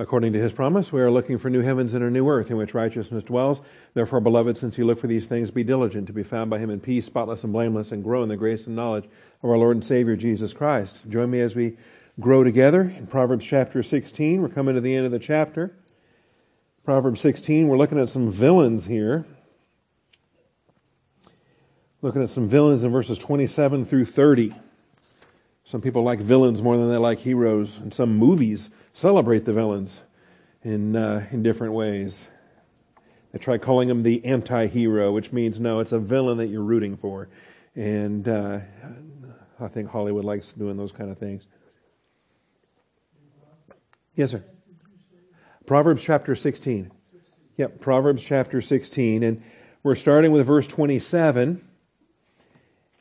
[0.00, 2.56] According to his promise, we are looking for new heavens and a new earth in
[2.56, 3.60] which righteousness dwells.
[3.92, 6.70] Therefore, beloved, since you look for these things, be diligent to be found by him
[6.70, 9.04] in peace, spotless and blameless, and grow in the grace and knowledge
[9.42, 10.96] of our Lord and Savior Jesus Christ.
[11.10, 11.76] Join me as we
[12.18, 14.40] grow together in Proverbs chapter 16.
[14.40, 15.70] We're coming to the end of the chapter.
[16.82, 19.26] Proverbs 16, we're looking at some villains here.
[22.00, 24.54] Looking at some villains in verses 27 through 30.
[25.66, 30.00] Some people like villains more than they like heroes, and some movies celebrate the villains
[30.62, 32.28] in, uh, in different ways.
[33.32, 36.62] They try calling him the anti hero, which means no, it's a villain that you're
[36.62, 37.28] rooting for.
[37.76, 38.60] And uh,
[39.60, 41.46] I think Hollywood likes doing those kind of things.
[44.14, 44.44] Yes, sir.
[45.66, 46.90] Proverbs chapter 16.
[47.56, 49.22] Yep, Proverbs chapter 16.
[49.22, 49.42] And
[49.82, 51.64] we're starting with verse 27.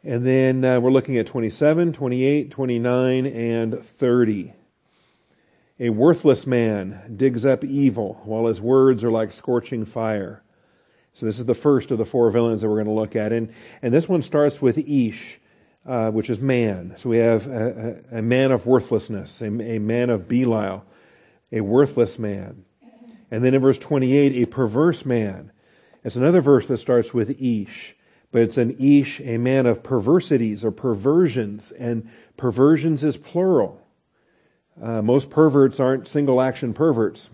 [0.04, 4.54] And then uh, we're looking at 27, 28, 29, and 30.
[5.82, 10.44] A worthless man digs up evil, while his words are like scorching fire.
[11.14, 13.32] So this is the first of the four villains that we're going to look at.
[13.32, 15.40] And, and this one starts with Ish,
[15.86, 16.96] uh, which is man.
[16.98, 20.86] So we have a, a, a man of worthlessness, a, a man of Belial,
[21.52, 22.66] a worthless man.
[23.32, 25.52] And then in verse 28, a perverse man.
[26.04, 27.96] It's another verse that starts with Ish,
[28.32, 33.82] but it's an Ish, a man of perversities or perversions, and perversions is plural.
[34.82, 37.30] Uh, most perverts aren't single action perverts.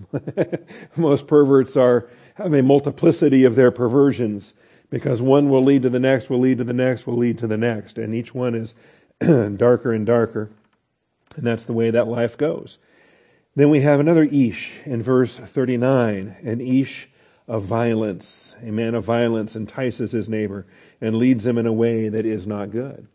[0.95, 4.53] most perverts are have a multiplicity of their perversions
[4.89, 7.47] because one will lead to the next, will lead to the next, will lead to
[7.47, 8.75] the next, and each one is
[9.57, 10.49] darker and darker.
[11.35, 12.77] And that's the way that life goes.
[13.55, 17.09] Then we have another Ish in verse 39, an Ish
[17.47, 18.55] of violence.
[18.61, 20.65] A man of violence entices his neighbor
[20.99, 23.07] and leads him in a way that is not good.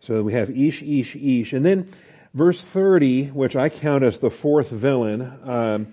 [0.00, 1.52] So we have Ish, Ish, Ish.
[1.52, 1.90] And then
[2.34, 5.92] Verse 30, which I count as the fourth villain, um,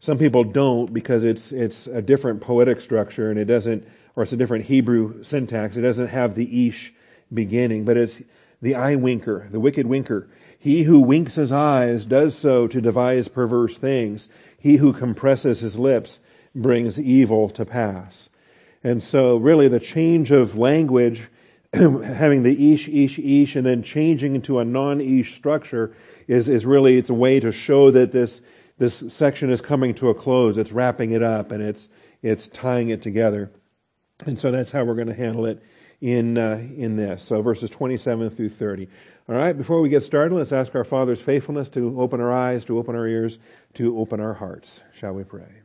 [0.00, 4.32] some people don't because it's, it's a different poetic structure and it doesn't, or it's
[4.32, 5.76] a different Hebrew syntax.
[5.76, 6.92] It doesn't have the ish
[7.32, 8.20] beginning, but it's
[8.60, 10.28] the eye winker, the wicked winker.
[10.58, 14.28] He who winks his eyes does so to devise perverse things.
[14.58, 16.18] He who compresses his lips
[16.54, 18.30] brings evil to pass.
[18.82, 21.24] And so really the change of language
[22.04, 25.94] having the ish, ish, ish, and then changing into a non-ish structure
[26.28, 28.40] is, is really, it's a way to show that this,
[28.78, 30.56] this section is coming to a close.
[30.56, 31.88] It's wrapping it up and it's,
[32.22, 33.50] it's tying it together.
[34.24, 35.62] And so that's how we're going to handle it
[36.00, 37.24] in, uh, in this.
[37.24, 38.88] So verses 27 through 30.
[39.28, 42.64] All right, before we get started, let's ask our Father's faithfulness to open our eyes,
[42.66, 43.38] to open our ears,
[43.74, 44.80] to open our hearts.
[45.00, 45.63] Shall we pray?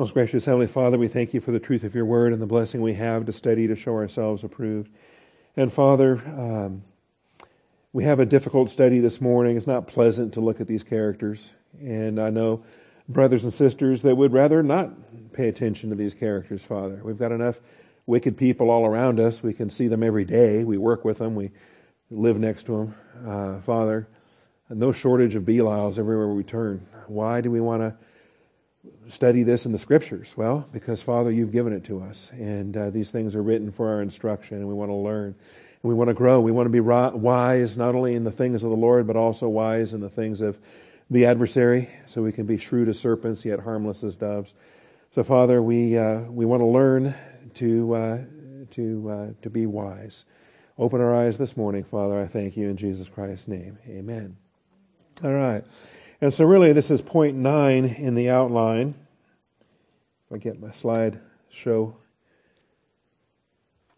[0.00, 2.46] Most gracious Heavenly Father, we thank you for the truth of your word and the
[2.46, 4.90] blessing we have to study to show ourselves approved.
[5.58, 6.82] And Father, um,
[7.92, 9.58] we have a difficult study this morning.
[9.58, 11.50] It's not pleasant to look at these characters.
[11.80, 12.64] And I know
[13.10, 14.88] brothers and sisters that would rather not
[15.34, 17.02] pay attention to these characters, Father.
[17.04, 17.56] We've got enough
[18.06, 19.42] wicked people all around us.
[19.42, 20.64] We can see them every day.
[20.64, 21.34] We work with them.
[21.34, 21.50] We
[22.10, 22.94] live next to them.
[23.28, 24.08] Uh, Father,
[24.70, 26.86] no shortage of Belials everywhere we turn.
[27.06, 27.94] Why do we want to
[29.08, 30.34] study this in the scriptures?
[30.36, 33.88] Well, because Father, you've given it to us, and uh, these things are written for
[33.88, 36.40] our instruction, and we want to learn, and we want to grow.
[36.40, 39.48] We want to be wise not only in the things of the Lord, but also
[39.48, 40.58] wise in the things of
[41.10, 44.54] the adversary, so we can be shrewd as serpents, yet harmless as doves.
[45.12, 47.14] So, Father, we uh, we want to learn
[47.54, 48.18] to uh,
[48.72, 50.24] to uh, to be wise.
[50.78, 52.18] Open our eyes this morning, Father.
[52.18, 53.76] I thank you in Jesus Christ's name.
[53.88, 54.36] Amen.
[55.22, 55.64] All right.
[56.20, 58.94] And so really this is point nine in the outline.
[60.26, 61.20] If I get my slide
[61.50, 61.96] show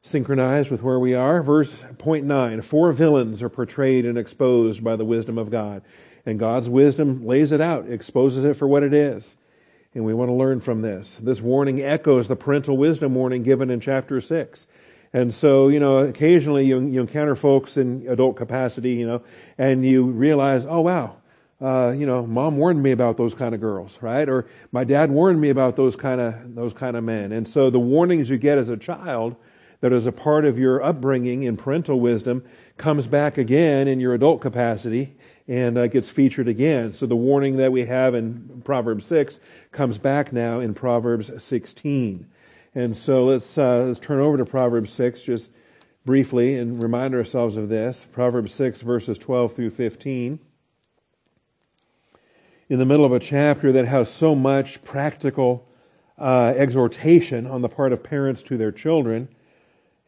[0.02, 1.42] synchronized with where we are.
[1.42, 2.62] Verse point nine.
[2.62, 5.82] Four villains are portrayed and exposed by the wisdom of God.
[6.24, 9.36] And God's wisdom lays it out, exposes it for what it is.
[9.94, 11.18] And we want to learn from this.
[11.22, 14.66] This warning echoes the parental wisdom warning given in chapter six.
[15.12, 19.22] And so, you know, occasionally you, you encounter folks in adult capacity, you know,
[19.58, 21.16] and you realize, oh wow,
[21.62, 24.29] uh, you know, mom warned me about those kind of girls, right?
[24.29, 27.32] Or my dad warned me about those kind of those kind of men.
[27.32, 29.37] And so the warnings you get as a child,
[29.81, 32.43] that is a part of your upbringing in parental wisdom,
[32.76, 35.14] comes back again in your adult capacity
[35.49, 36.93] and uh, gets featured again.
[36.93, 39.41] So the warning that we have in Proverbs six
[39.73, 42.26] comes back now in Proverbs sixteen.
[42.75, 45.50] And so let's uh, let's turn over to Proverbs six just
[46.05, 48.06] briefly and remind ourselves of this.
[48.12, 50.38] Proverbs six verses twelve through fifteen
[52.72, 55.62] in the middle of a chapter that has so much practical
[56.19, 59.28] uh, exhortation on the part of parents to their children.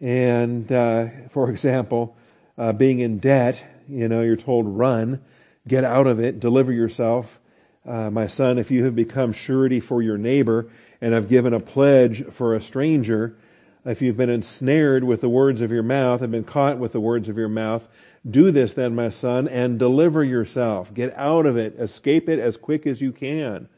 [0.00, 2.16] And, uh, for example,
[2.56, 5.22] uh, being in debt, you know, you're told run,
[5.69, 7.38] get out of it, deliver yourself.
[7.87, 10.67] Uh, my son, if you have become surety for your neighbor
[11.02, 13.37] and have given a pledge for a stranger,
[13.84, 17.00] if you've been ensnared with the words of your mouth and been caught with the
[17.00, 17.87] words of your mouth,
[18.29, 20.93] do this then, my son, and deliver yourself.
[20.94, 21.79] Get out of it.
[21.79, 23.69] Escape it as quick as you can.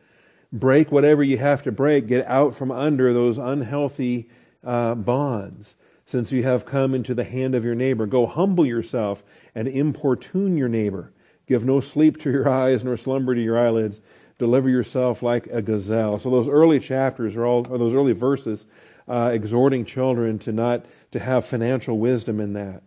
[0.53, 2.07] Break whatever you have to break.
[2.07, 4.29] Get out from under those unhealthy
[4.65, 5.75] uh, bonds
[6.07, 8.07] since you have come into the hand of your neighbor.
[8.07, 11.13] Go humble yourself and importune your neighbor.
[11.49, 14.01] Give no sleep to your eyes nor slumber to your eyelids.
[14.39, 16.19] Deliver yourself like a gazelle.
[16.21, 18.67] So those early chapters are all, or those early verses,
[19.09, 22.83] uh, exhorting children to not, to have financial wisdom in that.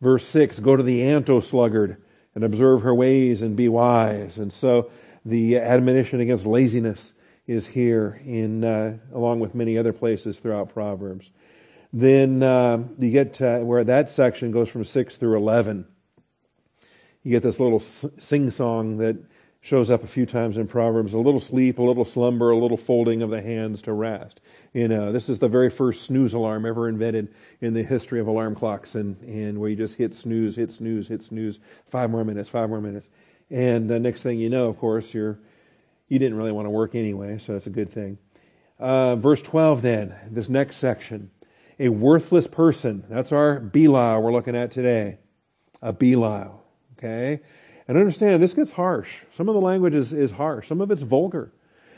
[0.00, 2.02] Verse 6, go to the anto sluggard
[2.34, 4.38] and observe her ways and be wise.
[4.38, 4.90] And so
[5.24, 7.12] the admonition against laziness
[7.46, 11.30] is here in, uh, along with many other places throughout Proverbs.
[11.92, 15.86] Then uh, you get to where that section goes from 6 through 11.
[17.22, 19.16] You get this little sing song that
[19.62, 22.78] shows up a few times in Proverbs a little sleep, a little slumber, a little
[22.78, 24.40] folding of the hands to rest.
[24.72, 28.26] You know, this is the very first snooze alarm ever invented in the history of
[28.26, 31.58] alarm clocks, and, and where you just hit snooze, hit snooze, hit snooze,
[31.90, 33.08] five more minutes, five more minutes.
[33.50, 35.38] And the next thing you know, of course, you're,
[36.08, 38.16] you didn't really want to work anyway, so it's a good thing.
[38.78, 41.30] Uh, verse 12 then, this next section.
[41.78, 43.04] A worthless person.
[43.08, 45.18] That's our Belial we're looking at today.
[45.82, 46.62] A Belial.
[46.98, 47.40] Okay?
[47.90, 49.16] And understand, this gets harsh.
[49.36, 50.68] Some of the language is, is harsh.
[50.68, 51.50] Some of it's vulgar.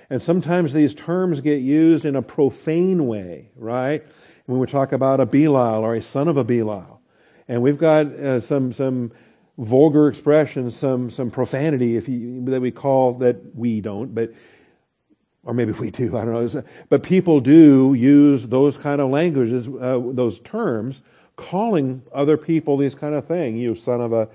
[0.09, 4.03] And sometimes these terms get used in a profane way, right?
[4.47, 7.03] When we talk about a Belial or a son of a Belial.
[7.47, 9.12] And we've got uh, some, some
[9.59, 14.33] vulgar expressions, some, some profanity if you, that we call, that we don't, but,
[15.44, 16.65] or maybe we do, I don't know.
[16.89, 21.03] But people do use those kind of languages, uh, those terms,
[21.37, 23.59] calling other people these kind of thing.
[23.59, 24.31] You son of a,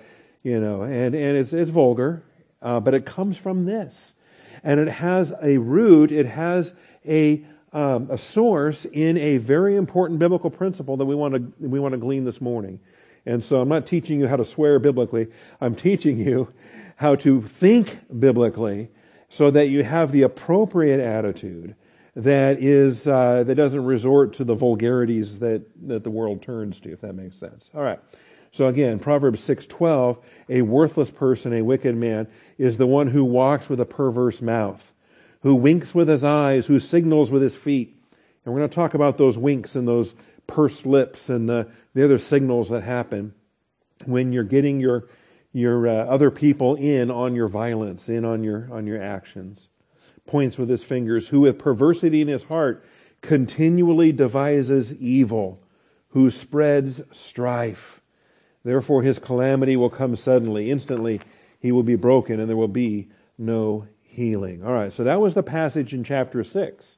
[0.47, 2.23] you know, and, and it's, it's vulgar,
[2.61, 4.13] uh, but it comes from this
[4.63, 6.73] and it has a root, it has
[7.05, 11.81] a, um, a source in a very important biblical principle that we want to we
[11.81, 12.79] want to glean this morning.
[13.25, 15.27] And so I'm not teaching you how to swear biblically.
[15.59, 16.53] I'm teaching you
[16.95, 18.89] how to think biblically
[19.27, 21.75] so that you have the appropriate attitude
[22.17, 26.91] that is uh, that doesn't resort to the vulgarities that that the world turns to
[26.91, 27.69] if that makes sense.
[27.75, 27.99] All right.
[28.51, 30.17] So again, Proverbs 6:12,
[30.49, 32.27] a worthless person, a wicked man,
[32.57, 34.91] is the one who walks with a perverse mouth,
[35.43, 37.95] who winks with his eyes, who signals with his feet.
[38.43, 40.15] And we're going to talk about those winks and those
[40.47, 43.33] pursed lips and the, the other signals that happen
[44.05, 45.07] when you're getting your
[45.53, 49.67] your uh, other people in on your violence, in on your on your actions.
[50.27, 52.85] Points with his fingers, who with perversity in his heart
[53.21, 55.59] continually devises evil,
[56.09, 57.97] who spreads strife
[58.67, 60.71] Therefore, his calamity will come suddenly.
[60.71, 61.21] Instantly,
[61.57, 63.07] he will be broken and there will be
[63.37, 64.61] no healing.
[64.61, 66.97] All right, so that was the passage in chapter 6.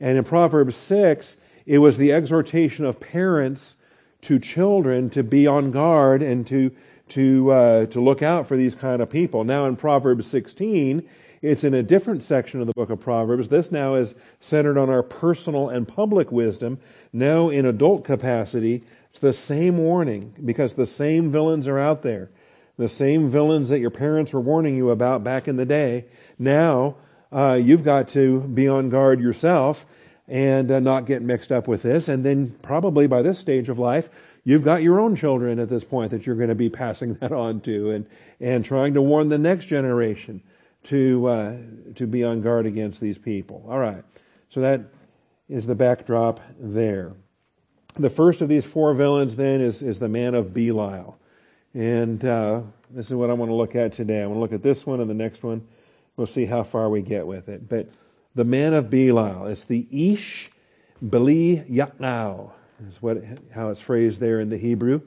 [0.00, 3.76] And in Proverbs 6, it was the exhortation of parents
[4.22, 6.72] to children to be on guard and to,
[7.10, 9.44] to, uh, to look out for these kind of people.
[9.44, 11.08] Now, in Proverbs 16,
[11.46, 13.48] it's in a different section of the book of Proverbs.
[13.48, 16.78] This now is centered on our personal and public wisdom.
[17.12, 22.30] Now, in adult capacity, it's the same warning because the same villains are out there.
[22.78, 26.06] The same villains that your parents were warning you about back in the day.
[26.36, 26.96] Now,
[27.30, 29.86] uh, you've got to be on guard yourself
[30.26, 32.08] and uh, not get mixed up with this.
[32.08, 34.08] And then probably by this stage of life,
[34.42, 37.30] you've got your own children at this point that you're going to be passing that
[37.30, 38.06] on to and,
[38.40, 40.42] and trying to warn the next generation
[40.86, 41.56] to, uh,
[41.94, 43.64] to be on guard against these people.
[43.68, 44.02] All right.
[44.50, 44.80] So that
[45.48, 47.12] is the backdrop there.
[47.98, 51.18] The first of these four villains then is, is the man of Belial.
[51.74, 54.22] And uh, this is what I want to look at today.
[54.22, 55.66] I want to look at this one and the next one.
[56.16, 57.68] We'll see how far we get with it.
[57.68, 57.88] But
[58.34, 60.50] the man of Belial, it's the Ish
[61.02, 62.52] Beli Ya'al,
[62.88, 65.00] is what, how it's phrased there in the Hebrew.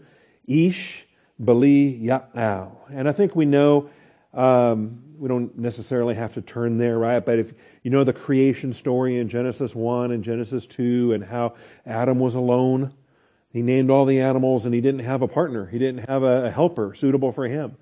[0.47, 1.05] Ish
[1.39, 2.71] Beli Ya'al.
[2.91, 3.89] And I think we know
[4.33, 7.25] um, we don't necessarily have to turn there, right?
[7.25, 11.55] But if you know the creation story in Genesis 1 and Genesis 2 and how
[11.85, 12.93] Adam was alone,
[13.51, 15.65] he named all the animals and he didn't have a partner.
[15.65, 17.77] He didn't have a, helper suitable for him.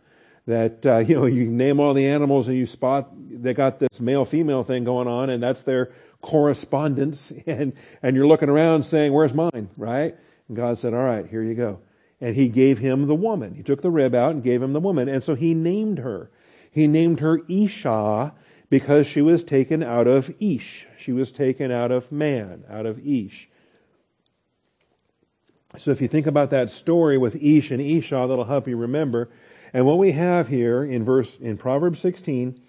[0.46, 4.00] That, uh, you know, you name all the animals and you spot they got this
[4.00, 7.32] male female thing going on and that's their correspondence.
[7.46, 10.16] And, and you're looking around saying, where's mine, right?
[10.48, 11.80] And God said, all right, here you go.
[12.20, 13.54] And he gave him the woman.
[13.54, 15.08] He took the rib out and gave him the woman.
[15.08, 16.32] And so he named her.
[16.72, 18.34] He named her Isha
[18.70, 20.88] because she was taken out of Ish.
[20.98, 23.50] She was taken out of man, out of Ish.
[25.78, 29.30] So if you think about that story with Ish and Isha, that'll help you remember.
[29.74, 32.60] And what we have here in verse in Proverbs 16,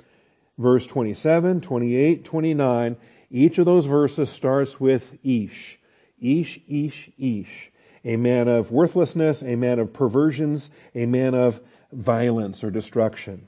[0.59, 2.97] verse 27, 28, 29,
[3.31, 5.79] each of those verses starts with Ish.
[6.21, 7.71] Ish, Ish, Ish.
[8.05, 11.61] A man of worthlessness, a man of perversions, a man of
[11.93, 13.47] violence or destruction.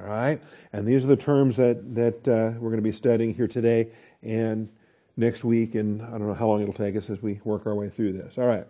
[0.00, 0.40] All right?
[0.72, 3.88] And these are the terms that, that uh, we're going to be studying here today
[4.22, 4.68] and
[5.16, 7.74] next week, and I don't know how long it'll take us as we work our
[7.74, 8.36] way through this.
[8.38, 8.66] All right.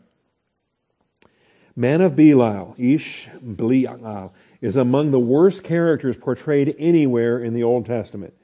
[1.77, 7.87] Man of Belial, Ish Belial, is among the worst characters portrayed anywhere in the Old
[7.87, 8.35] Testament.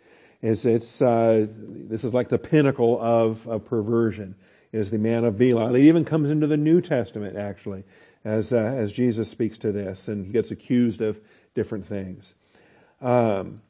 [0.42, 4.34] It's, it's, uh, this is like the pinnacle of, of perversion,
[4.72, 5.75] is the man of Belial.
[5.76, 7.84] It even comes into the New Testament, actually,
[8.25, 11.20] as, uh, as Jesus speaks to this, and he gets accused of
[11.54, 12.34] different things.
[13.00, 13.62] Um,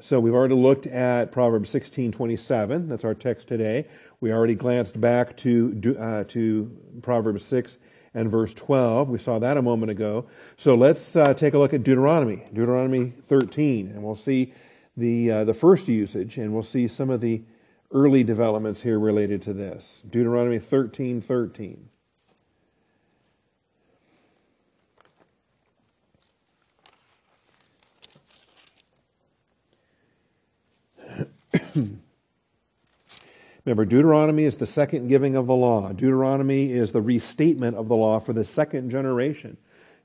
[0.00, 2.88] so we've already looked at Proverbs 16:27.
[2.88, 3.86] That's our text today.
[4.20, 6.70] We already glanced back to uh, to
[7.02, 7.78] Proverbs 6
[8.14, 9.08] and verse 12.
[9.08, 10.26] We saw that a moment ago.
[10.56, 14.52] So let's uh, take a look at Deuteronomy, Deuteronomy 13, and we'll see
[14.96, 17.42] the uh, the first usage, and we'll see some of the
[17.92, 20.02] early developments here related to this.
[20.10, 21.76] Deuteronomy 13:13.
[33.66, 35.92] Remember, Deuteronomy is the second giving of the law.
[35.92, 39.56] Deuteronomy is the restatement of the law for the second generation.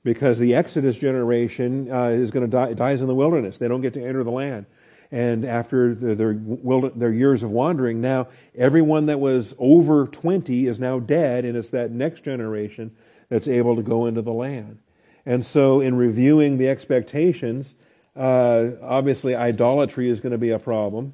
[0.04, 3.58] Because the Exodus generation uh, is going to die, dies in the wilderness.
[3.58, 4.66] They don't get to enter the land.
[5.12, 10.80] And after their, their, their years of wandering, now everyone that was over 20 is
[10.80, 12.90] now dead, and it's that next generation
[13.28, 14.78] that's able to go into the land.
[15.24, 17.74] And so, in reviewing the expectations,
[18.16, 21.12] uh, obviously idolatry is going to be a problem.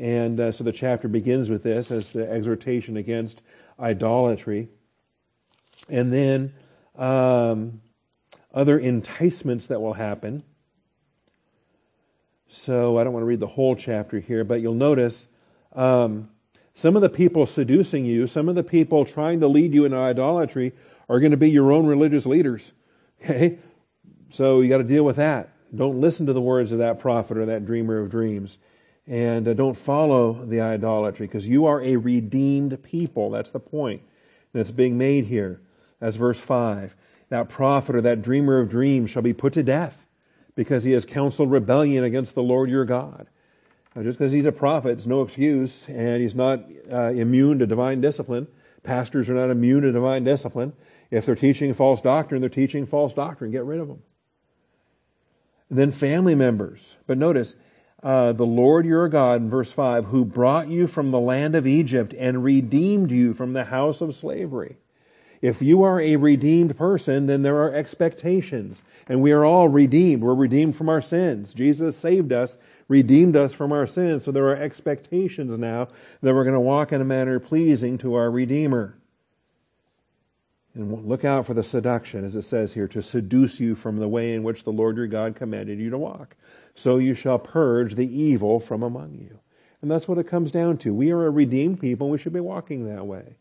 [0.00, 3.42] And uh, so the chapter begins with this as the exhortation against
[3.78, 4.70] idolatry.
[5.90, 6.54] And then
[6.96, 7.82] um,
[8.54, 10.42] other enticements that will happen.
[12.48, 15.28] So I don't want to read the whole chapter here, but you'll notice
[15.74, 16.30] um,
[16.74, 19.98] some of the people seducing you, some of the people trying to lead you into
[19.98, 20.72] idolatry
[21.10, 22.72] are going to be your own religious leaders.
[23.22, 23.58] Okay?
[24.30, 25.52] So you got to deal with that.
[25.76, 28.56] Don't listen to the words of that prophet or that dreamer of dreams
[29.10, 33.28] and uh, don't follow the idolatry because you are a redeemed people.
[33.28, 34.02] That's the point
[34.52, 35.60] that's being made here.
[35.98, 36.94] That's verse 5.
[37.28, 40.06] That prophet or that dreamer of dreams shall be put to death
[40.54, 43.26] because he has counseled rebellion against the Lord your God.
[43.96, 47.66] Now, just because he's a prophet, it's no excuse, and he's not uh, immune to
[47.66, 48.46] divine discipline.
[48.84, 50.72] Pastors are not immune to divine discipline.
[51.10, 53.50] If they're teaching false doctrine, they're teaching false doctrine.
[53.50, 54.02] Get rid of them.
[55.68, 56.94] And then family members.
[57.08, 57.56] But notice,
[58.02, 61.66] uh, the Lord your God, in verse 5, who brought you from the land of
[61.66, 64.76] Egypt and redeemed you from the house of slavery.
[65.42, 68.82] If you are a redeemed person, then there are expectations.
[69.08, 70.22] And we are all redeemed.
[70.22, 71.54] We're redeemed from our sins.
[71.54, 74.24] Jesus saved us, redeemed us from our sins.
[74.24, 75.88] So there are expectations now
[76.22, 78.99] that we're going to walk in a manner pleasing to our Redeemer.
[80.74, 84.08] And look out for the seduction, as it says here, to seduce you from the
[84.08, 86.36] way in which the Lord your God commanded you to walk
[86.76, 89.40] so you shall purge the evil from among you.
[89.82, 90.94] And that's what it comes down to.
[90.94, 93.34] We are a redeemed people, and we should be walking that way.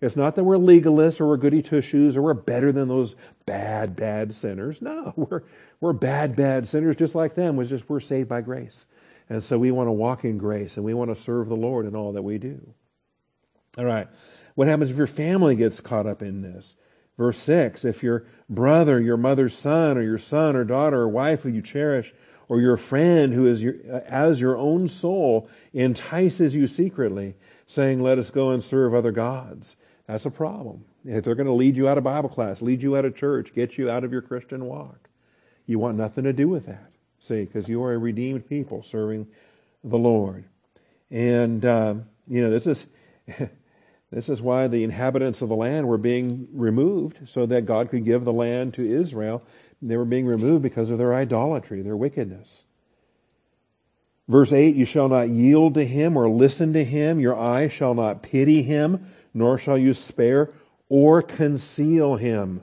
[0.00, 3.14] It's not that we're legalists or we're goody two shoes or we're better than those
[3.46, 4.82] bad, bad sinners.
[4.82, 5.42] No, we're,
[5.80, 7.58] we're bad, bad sinners just like them.
[7.60, 8.86] It's just we're saved by grace.
[9.30, 11.86] And so we want to walk in grace and we want to serve the Lord
[11.86, 12.60] in all that we do.
[13.78, 14.08] All right.
[14.54, 16.76] What happens if your family gets caught up in this?
[17.16, 21.42] Verse 6 If your brother, your mother's son, or your son or daughter or wife
[21.42, 22.12] who you cherish
[22.48, 23.74] or your friend who is your,
[24.06, 27.34] as your own soul entices you secretly,
[27.66, 29.76] saying, Let us go and serve other gods.
[30.06, 30.84] That's a problem.
[31.04, 33.54] If they're going to lead you out of Bible class, lead you out of church,
[33.54, 35.08] get you out of your Christian walk,
[35.66, 36.90] you want nothing to do with that.
[37.20, 39.26] See, because you are a redeemed people serving
[39.82, 40.44] the Lord.
[41.10, 42.86] And, um, you know, this is.
[44.14, 48.04] This is why the inhabitants of the land were being removed so that God could
[48.04, 49.42] give the land to Israel
[49.82, 52.64] they were being removed because of their idolatry, their wickedness.
[54.28, 57.92] Verse 8 You shall not yield to him or listen to him, your eye shall
[57.92, 60.52] not pity him, nor shall you spare
[60.88, 62.62] or conceal him.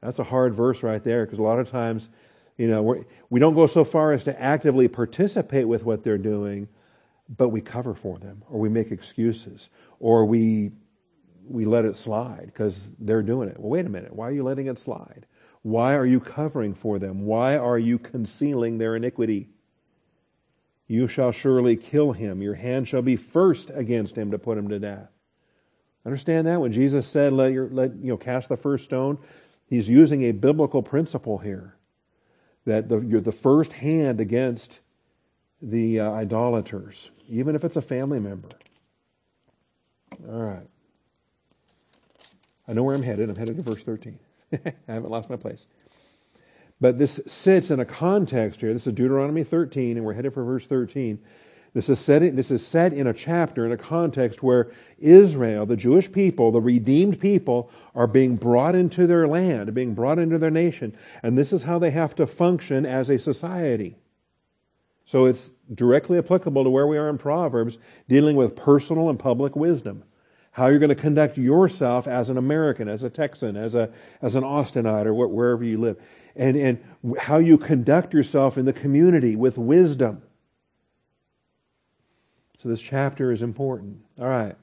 [0.00, 2.08] That's a hard verse right there because a lot of times,
[2.56, 6.18] you know, we're, we don't go so far as to actively participate with what they're
[6.18, 6.66] doing,
[7.36, 9.68] but we cover for them or we make excuses
[10.00, 10.72] or we
[11.46, 13.58] we let it slide because they're doing it.
[13.58, 14.12] Well, wait a minute.
[14.12, 15.26] Why are you letting it slide?
[15.62, 17.26] Why are you covering for them?
[17.26, 19.48] Why are you concealing their iniquity?
[20.90, 22.42] you shall surely kill him.
[22.42, 25.08] Your hand shall be first against him to put him to death.
[26.04, 29.16] Understand that when Jesus said, "Let your let you know cast the first stone,"
[29.66, 31.76] he's using a biblical principle here
[32.64, 34.80] that the, you're the first hand against
[35.62, 38.48] the uh, idolaters, even if it's a family member.
[40.28, 40.66] All right.
[42.68, 43.28] I know where I'm headed.
[43.28, 44.18] I'm headed to verse 13.
[44.52, 45.66] I haven't lost my place.
[46.80, 48.72] But this sits in a context here.
[48.72, 51.18] This is Deuteronomy 13, and we're headed for verse 13.
[51.72, 55.76] This is, set, this is set in a chapter, in a context where Israel, the
[55.76, 60.50] Jewish people, the redeemed people, are being brought into their land, being brought into their
[60.50, 60.96] nation.
[61.22, 63.96] And this is how they have to function as a society.
[65.04, 69.54] So it's directly applicable to where we are in Proverbs, dealing with personal and public
[69.54, 70.02] wisdom.
[70.52, 73.90] How you're going to conduct yourself as an American, as a Texan, as, a,
[74.20, 75.96] as an Austinite, or wherever you live.
[76.34, 76.84] And, and
[77.18, 80.22] how you conduct yourself in the community with wisdom.
[82.62, 84.02] So this chapter is important.
[84.18, 84.56] All right.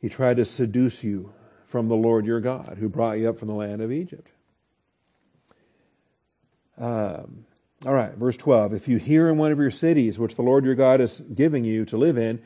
[0.00, 1.32] He tried to seduce you
[1.66, 4.28] from the Lord your God, who brought you up from the land of Egypt.
[6.78, 7.44] Um,
[7.86, 8.74] all right, verse 12.
[8.74, 11.64] If you hear in one of your cities, which the Lord your God is giving
[11.64, 12.40] you to live in,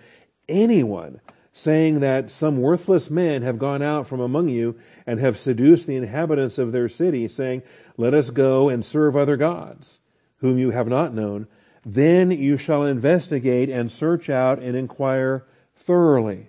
[0.52, 1.20] anyone
[1.52, 5.96] saying that some worthless men have gone out from among you and have seduced the
[5.96, 7.62] inhabitants of their city, saying,
[7.96, 10.00] Let us go and serve other gods,
[10.38, 11.46] whom you have not known,
[11.84, 15.44] then you shall investigate and search out and inquire
[15.74, 16.48] thoroughly.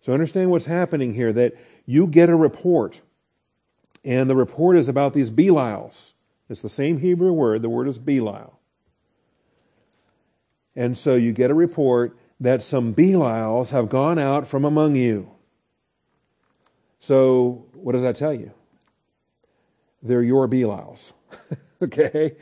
[0.00, 3.00] So understand what's happening here that you get a report,
[4.04, 6.12] and the report is about these Belials.
[6.48, 8.58] It's the same Hebrew word, the word is Belial.
[10.74, 15.30] And so you get a report that some Belials have gone out from among you.
[16.98, 18.50] So, what does that tell you?
[20.02, 21.12] They're your Belials.
[21.82, 22.34] okay?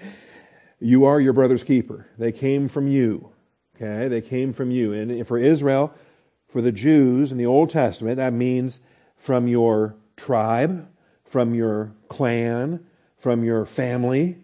[0.80, 2.06] You are your brother's keeper.
[2.16, 3.30] They came from you.
[3.76, 4.08] Okay?
[4.08, 4.94] They came from you.
[4.94, 5.92] And for Israel,
[6.48, 8.80] for the Jews in the Old Testament, that means
[9.18, 10.88] from your tribe,
[11.24, 12.86] from your clan,
[13.18, 14.38] from your family,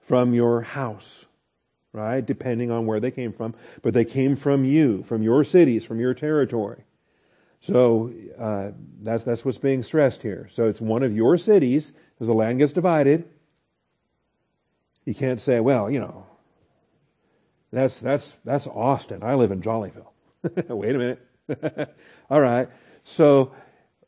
[0.00, 1.24] from your house,
[1.92, 2.24] right?
[2.24, 3.54] Depending on where they came from.
[3.82, 6.84] But they came from you, from your cities, from your territory.
[7.60, 10.48] So uh, that's, that's what's being stressed here.
[10.52, 13.28] So it's one of your cities, as the land gets divided,
[15.04, 16.26] you can't say, well, you know,
[17.72, 19.22] that's, that's, that's Austin.
[19.22, 20.10] I live in Jollyville.
[20.68, 21.96] Wait a minute.
[22.30, 22.68] All right.
[23.04, 23.54] So,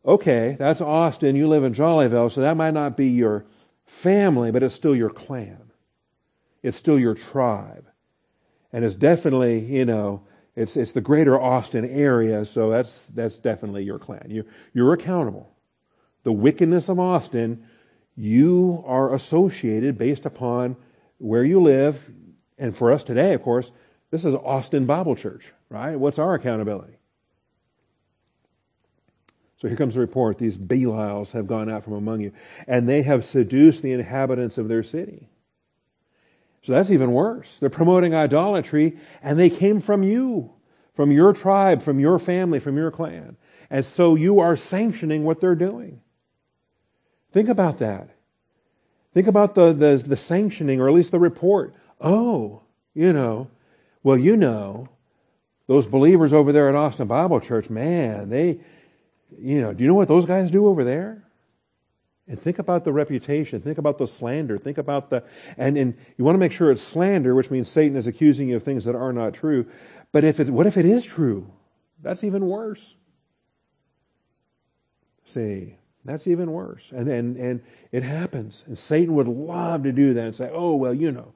[0.05, 1.37] okay, that's Austin.
[1.37, 2.33] You live in Jollyville.
[2.33, 3.47] So that might not be your
[3.87, 5.71] family, but it's still your clan.
[6.65, 7.87] It's still your tribe.
[8.73, 10.23] And it's definitely, you know,
[10.57, 12.45] it's, it's the greater Austin area.
[12.47, 14.27] So that's, that's definitely your clan.
[14.31, 15.55] You, you're accountable.
[16.25, 17.67] The wickedness of Austin
[18.17, 20.77] you are associated based upon
[21.19, 22.03] where you live.
[22.59, 23.71] And for us today, of course,
[24.11, 25.97] this is Austin Bible Church, right?
[25.97, 26.99] What's our accountability?
[29.57, 30.39] So here comes the report.
[30.39, 32.33] These Belials have gone out from among you,
[32.67, 35.29] and they have seduced the inhabitants of their city.
[36.65, 37.59] So that's even worse.
[37.59, 40.51] They're promoting idolatry, and they came from you,
[40.95, 43.37] from your tribe, from your family, from your clan.
[43.69, 46.01] And so you are sanctioning what they're doing.
[47.33, 48.09] Think about that.
[49.13, 51.75] Think about the, the, the sanctioning, or at least the report.
[52.01, 52.63] Oh,
[52.95, 53.51] you know,
[54.03, 54.89] well, you know,
[55.67, 58.59] those believers over there at Austin Bible Church, man, they,
[59.39, 61.24] you know, do you know what those guys do over there?
[62.27, 63.61] And think about the reputation.
[63.61, 64.57] Think about the slander.
[64.57, 65.25] Think about the,
[65.59, 68.57] and, and you want to make sure it's slander, which means Satan is accusing you
[68.57, 69.67] of things that are not true.
[70.11, 71.51] But if it, what if it is true?
[72.03, 72.97] That's even worse.
[75.27, 76.93] See, that's even worse.
[76.93, 78.63] And, and, and it happens.
[78.67, 81.33] And Satan would love to do that and say, oh, well, you know,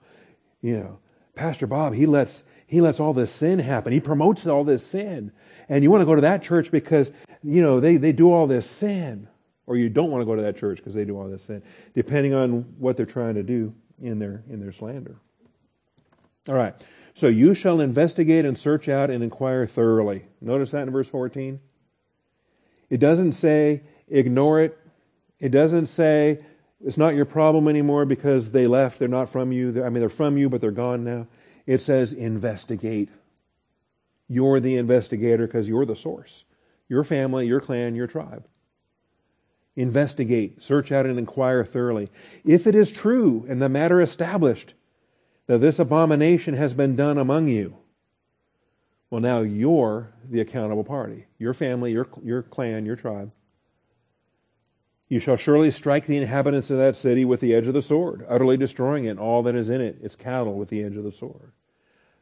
[0.62, 0.98] you know,
[1.34, 3.92] Pastor Bob, he lets, he lets all this sin happen.
[3.92, 5.32] He promotes all this sin.
[5.68, 8.46] And you want to go to that church because, you know, they, they do all
[8.46, 9.28] this sin.
[9.68, 11.62] Or you don't want to go to that church because they do all this sin,
[11.94, 15.16] depending on what they're trying to do in their, in their slander.
[16.48, 16.74] All right.
[17.14, 20.24] So you shall investigate and search out and inquire thoroughly.
[20.40, 21.60] Notice that in verse 14.
[22.88, 24.78] It doesn't say ignore it.
[25.38, 26.38] It doesn't say
[26.82, 29.84] it's not your problem anymore because they left, they're not from you.
[29.84, 31.26] I mean, they're from you, but they're gone now.
[31.66, 33.10] It says investigate.
[34.28, 36.44] You're the investigator because you're the source.
[36.88, 38.46] Your family, your clan, your tribe.
[39.78, 42.10] Investigate, search out, and inquire thoroughly.
[42.44, 44.74] If it is true and the matter established
[45.46, 47.76] that this abomination has been done among you,
[49.08, 51.26] well, now you're the accountable party.
[51.38, 53.30] Your family, your, your clan, your tribe.
[55.08, 58.26] You shall surely strike the inhabitants of that city with the edge of the sword,
[58.28, 61.12] utterly destroying it, all that is in it, its cattle, with the edge of the
[61.12, 61.52] sword.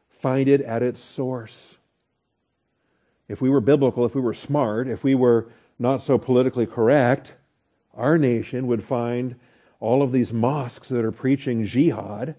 [0.09, 1.77] Find it at its source.
[3.27, 5.47] If we were biblical, if we were smart, if we were
[5.79, 7.33] not so politically correct,
[7.97, 9.35] our nation would find
[9.79, 12.35] all of these mosques that are preaching jihad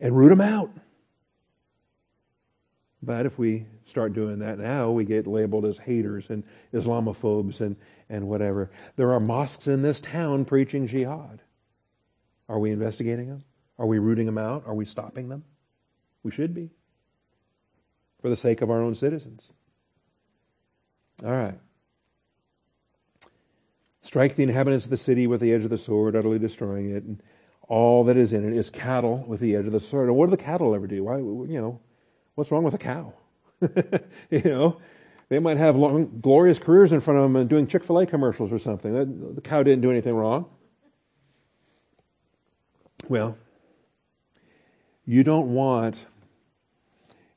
[0.00, 0.70] and root them out.
[3.02, 6.42] But if we start doing that now, we get labeled as haters and
[6.74, 7.76] Islamophobes and,
[8.08, 8.70] and whatever.
[8.96, 11.40] There are mosques in this town preaching jihad.
[12.48, 13.44] Are we investigating them?
[13.78, 14.64] Are we rooting them out?
[14.66, 15.44] Are we stopping them?
[16.24, 16.70] We should be.
[18.20, 19.52] For the sake of our own citizens.
[21.24, 21.58] All right.
[24.02, 27.04] Strike the inhabitants of the city with the edge of the sword, utterly destroying it,
[27.04, 27.22] and
[27.68, 30.08] all that is in it is cattle with the edge of the sword.
[30.08, 31.04] And what do the cattle ever do?
[31.04, 31.80] Why, you know,
[32.34, 33.12] what's wrong with a cow?
[34.30, 34.80] you know,
[35.28, 38.06] they might have long, glorious careers in front of them and doing Chick Fil A
[38.06, 39.34] commercials or something.
[39.34, 40.46] The cow didn't do anything wrong.
[43.08, 43.36] Well,
[45.04, 45.96] you don't want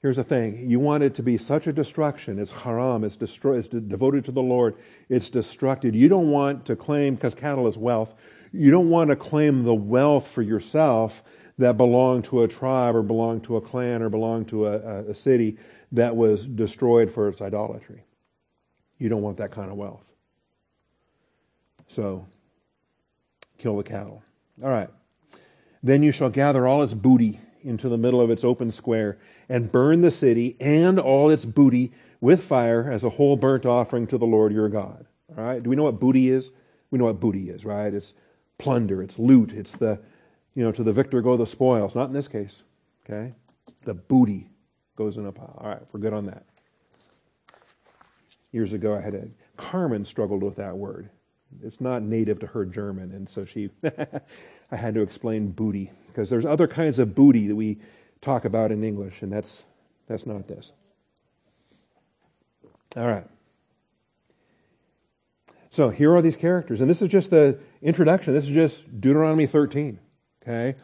[0.02, 2.40] Here's the thing you want it to be such a destruction.
[2.40, 4.76] It's haram, it's, destroy, it's devoted to the Lord,
[5.10, 5.94] it's destructed.
[5.94, 8.14] You don't want to claim, because cattle is wealth,
[8.52, 11.24] you don't want to claim the wealth for yourself
[11.58, 15.16] that belonged to a tribe or belonged to a clan or belonged to a, a
[15.16, 15.58] city
[15.92, 18.04] that was destroyed for its idolatry.
[18.98, 20.04] You don't want that kind of wealth.
[21.88, 22.26] So,
[23.58, 24.24] kill the cattle.
[24.64, 24.90] All right.
[25.84, 29.18] Then you shall gather all its booty into the middle of its open square
[29.50, 34.08] and burn the city and all its booty with fire as a whole burnt offering
[34.08, 35.06] to the Lord your God.
[35.38, 35.62] All right?
[35.62, 36.52] Do we know what booty is?
[36.92, 37.94] We know what booty is, right?
[37.94, 38.14] It's
[38.58, 40.00] plunder, it's loot, it's the,
[40.56, 41.96] you know, to the victor go the spoils.
[41.96, 42.64] Not in this case,
[43.06, 43.34] okay?
[43.84, 44.48] The booty
[44.96, 45.58] goes in a pile.
[45.60, 46.46] All right, we're good on that.
[48.52, 51.10] Years ago, I had a Carmen struggled with that word.
[51.64, 53.70] It's not native to her German, and so she,
[54.72, 57.78] I had to explain booty because there's other kinds of booty that we
[58.22, 59.64] talk about in English, and that's
[60.08, 60.72] that's not this.
[62.98, 63.28] All right.
[65.70, 68.34] So here are these characters, and this is just the introduction.
[68.34, 70.00] This is just Deuteronomy 13,
[70.44, 70.78] okay?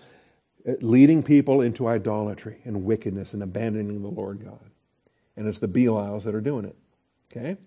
[0.65, 4.59] Uh, leading people into idolatry and wickedness and abandoning the Lord God.
[5.35, 6.75] And it's the Belials that are doing it,
[7.29, 7.57] okay?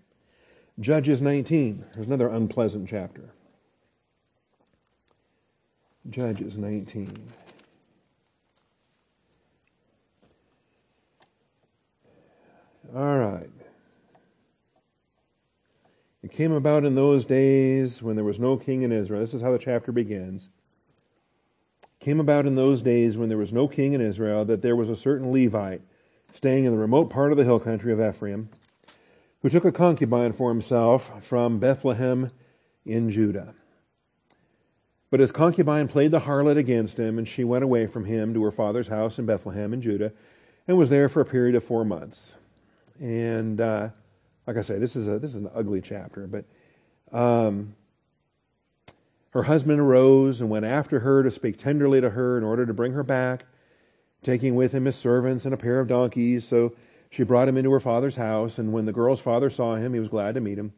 [0.80, 1.84] Judges 19.
[1.94, 3.34] There's another unpleasant chapter.
[6.08, 7.12] Judges 19.
[12.94, 13.50] All right.
[16.22, 19.20] It came about in those days when there was no king in Israel.
[19.20, 20.48] This is how the chapter begins.
[21.82, 24.74] It came about in those days when there was no king in Israel that there
[24.74, 25.82] was a certain Levite
[26.32, 28.48] staying in the remote part of the hill country of Ephraim
[29.42, 32.30] who took a concubine for himself from Bethlehem
[32.84, 33.54] in Judah.
[35.10, 38.44] But his concubine played the harlot against him, and she went away from him to
[38.44, 40.12] her father's house in Bethlehem in Judah,
[40.68, 42.36] and was there for a period of four months.
[42.98, 43.90] And uh,
[44.46, 46.44] like I say, this is a this is an ugly chapter, but
[47.16, 47.74] um,
[49.30, 52.74] her husband arose and went after her to speak tenderly to her in order to
[52.74, 53.44] bring her back,
[54.22, 56.46] taking with him his servants and a pair of donkeys.
[56.46, 56.74] So
[57.10, 60.00] she brought him into her father's house, and when the girl's father saw him, he
[60.00, 60.72] was glad to meet him.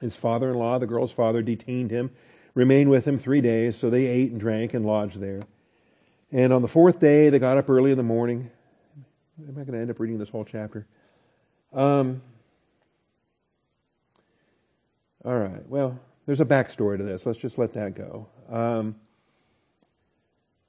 [0.00, 2.10] His father in law, the girl's father, detained him,
[2.54, 5.42] remained with him three days, so they ate and drank and lodged there.
[6.32, 8.50] And on the fourth day, they got up early in the morning.
[9.38, 10.86] Am I going to end up reading this whole chapter?
[11.72, 12.20] Um,
[15.24, 17.26] all right, well, there's a backstory to this.
[17.26, 18.28] Let's just let that go.
[18.48, 18.96] Um,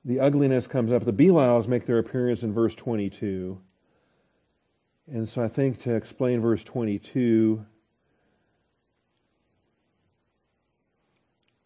[0.06, 1.06] the ugliness comes up.
[1.06, 3.60] The Belials make their appearance in verse 22.
[5.12, 7.66] And so I think to explain verse 22,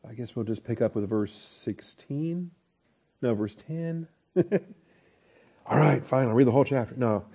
[0.07, 2.49] I guess we'll just pick up with verse 16.
[3.21, 4.07] No, verse 10.
[5.65, 6.27] All right, fine.
[6.27, 6.95] I'll read the whole chapter.
[6.95, 7.25] No,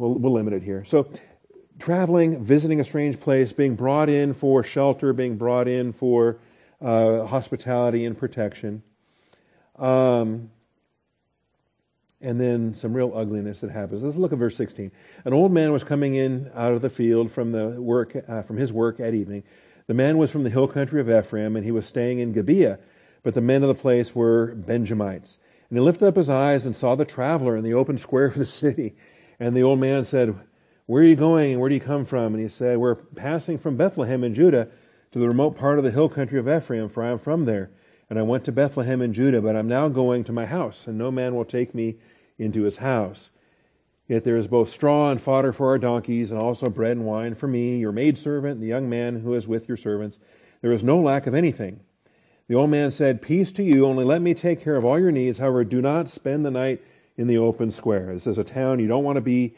[0.00, 0.84] we'll, we'll limit it here.
[0.86, 1.12] So,
[1.78, 6.38] traveling, visiting a strange place, being brought in for shelter, being brought in for
[6.80, 8.82] uh, hospitality and protection.
[9.78, 10.50] Um,
[12.22, 14.02] and then some real ugliness that happens.
[14.02, 14.90] Let's look at verse 16.
[15.24, 18.58] An old man was coming in out of the field from the work uh, from
[18.58, 19.42] his work at evening.
[19.86, 22.78] The man was from the hill country of Ephraim, and he was staying in Gibeah.
[23.22, 25.38] But the men of the place were Benjamites.
[25.68, 28.34] And he lifted up his eyes and saw the traveler in the open square of
[28.34, 28.94] the city.
[29.40, 30.38] And the old man said,
[30.84, 32.34] Where are you going, and where do you come from?
[32.34, 34.68] And he said, We're passing from Bethlehem in Judah
[35.12, 37.70] to the remote part of the hill country of Ephraim, for I am from there.
[38.10, 40.98] And I went to Bethlehem in Judah, but I'm now going to my house, and
[40.98, 41.96] no man will take me
[42.38, 43.30] into his house.
[44.08, 47.34] Yet there is both straw and fodder for our donkeys, and also bread and wine
[47.34, 50.18] for me, your maidservant, and the young man who is with your servants.
[50.60, 51.80] There is no lack of anything.
[52.48, 55.12] The old man said, Peace to you, only let me take care of all your
[55.12, 55.38] needs.
[55.38, 56.82] However, do not spend the night
[57.20, 58.14] in the open square.
[58.14, 59.54] This is a town you don't want to be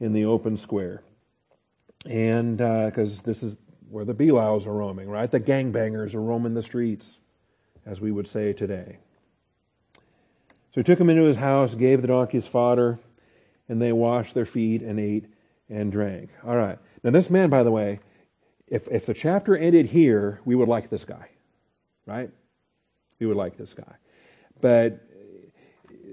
[0.00, 1.02] in the open square.
[2.06, 3.56] And because uh, this is
[3.90, 5.30] where the Belials are roaming, right?
[5.30, 7.20] The gangbangers are roaming the streets,
[7.84, 8.96] as we would say today.
[9.94, 12.98] So he took him into his house, gave the donkeys fodder,
[13.68, 15.26] and they washed their feet and ate
[15.68, 16.30] and drank.
[16.42, 16.78] All right.
[17.02, 18.00] Now, this man, by the way,
[18.66, 21.28] if, if the chapter ended here, we would like this guy,
[22.06, 22.30] right?
[23.18, 23.94] We would like this guy.
[24.62, 25.06] But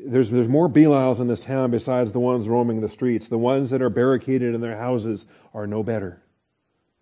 [0.06, 3.28] there's, there's more Belials in this town besides the ones roaming the streets.
[3.28, 6.22] The ones that are barricaded in their houses are no better.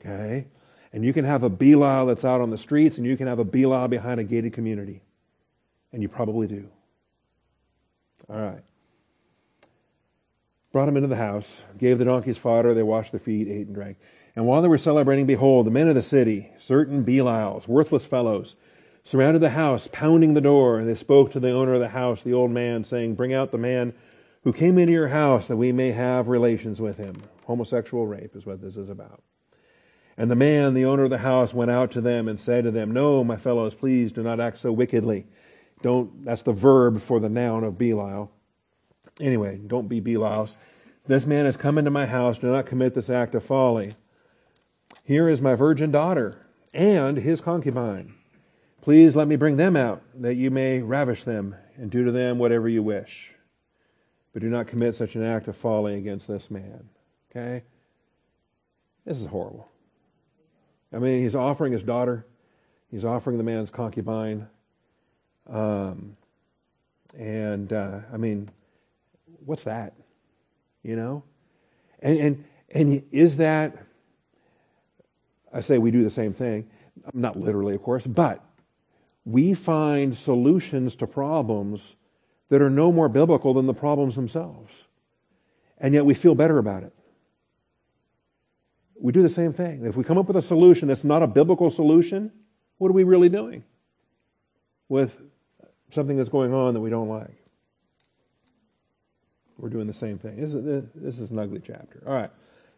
[0.01, 0.47] Okay?
[0.91, 3.39] And you can have a Belial that's out on the streets, and you can have
[3.39, 5.01] a Belial behind a gated community.
[5.93, 6.69] And you probably do.
[8.29, 8.63] All right.
[10.71, 13.75] Brought him into the house, gave the donkeys fodder, they washed their feet, ate and
[13.75, 13.97] drank.
[14.35, 18.55] And while they were celebrating, behold, the men of the city, certain Belials, worthless fellows,
[19.03, 20.79] surrounded the house, pounding the door.
[20.79, 23.51] And they spoke to the owner of the house, the old man, saying, Bring out
[23.51, 23.93] the man
[24.43, 27.23] who came into your house that we may have relations with him.
[27.45, 29.21] Homosexual rape is what this is about.
[30.17, 32.71] And the man, the owner of the house, went out to them and said to
[32.71, 35.25] them, No, my fellows, please do not act so wickedly.
[35.81, 38.29] Don't, that's the verb for the noun of Belial.
[39.21, 40.57] Anyway, don't be Belials.
[41.07, 42.37] This man has come into my house.
[42.37, 43.95] Do not commit this act of folly.
[45.03, 48.13] Here is my virgin daughter and his concubine.
[48.81, 52.39] Please let me bring them out, that you may ravish them and do to them
[52.39, 53.31] whatever you wish.
[54.33, 56.87] But do not commit such an act of folly against this man.
[57.29, 57.63] Okay?
[59.05, 59.67] This is horrible.
[60.93, 62.25] I mean, he's offering his daughter,
[62.89, 64.47] he's offering the man's concubine.
[65.47, 66.15] Um,
[67.17, 68.49] and uh, I mean,
[69.45, 69.93] what's that?
[70.83, 71.23] You know,
[72.01, 73.77] and and and is that?
[75.51, 76.69] I say we do the same thing,
[77.13, 78.43] not literally, of course, but
[79.31, 81.95] we find solutions to problems
[82.49, 84.73] that are no more biblical than the problems themselves,
[85.77, 86.93] and yet we feel better about it.
[88.99, 89.85] We do the same thing.
[89.85, 92.31] If we come up with a solution that's not a biblical solution,
[92.77, 93.63] what are we really doing
[94.89, 95.21] with
[95.91, 97.35] something that's going on that we don't like.
[99.57, 100.39] We're doing the same thing.
[100.39, 102.01] This is, this is an ugly chapter.
[102.07, 102.31] All right.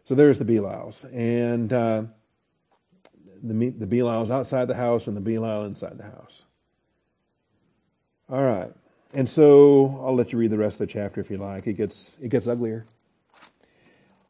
[0.04, 1.04] So there's the Belials.
[1.14, 2.02] And uh,
[3.42, 6.42] the, the Belials outside the house and the Belial inside the house.
[8.30, 8.72] All right.
[9.12, 11.66] And so I'll let you read the rest of the chapter if you like.
[11.66, 12.86] It gets, it gets uglier.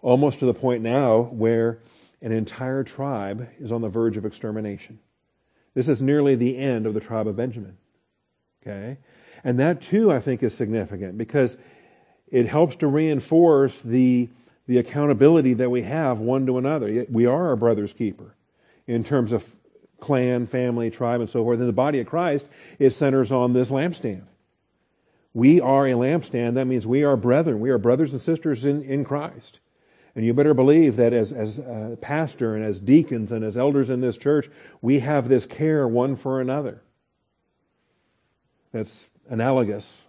[0.01, 1.79] Almost to the point now where
[2.21, 4.99] an entire tribe is on the verge of extermination.
[5.75, 7.77] This is nearly the end of the tribe of Benjamin.
[8.63, 8.99] Okay?
[9.45, 11.57] And that too, I think, is significant because
[12.29, 14.29] it helps to reinforce the,
[14.67, 17.07] the accountability that we have one to another.
[17.09, 18.35] We are our brother's keeper
[18.87, 19.49] in terms of
[20.01, 21.61] clan, family, tribe, and so forth.
[21.61, 24.25] And the body of Christ, it centers on this lampstand.
[25.35, 26.55] We are a lampstand.
[26.55, 27.61] That means we are brethren.
[27.61, 29.61] We are brothers and sisters in, in Christ.
[30.15, 33.89] And you better believe that as, as a pastor and as deacons and as elders
[33.89, 34.51] in this church,
[34.83, 36.83] we have this care one for another
[38.73, 40.03] that's analogous,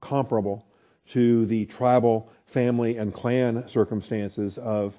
[0.00, 0.66] comparable
[1.08, 4.98] to the tribal, family, and clan circumstances of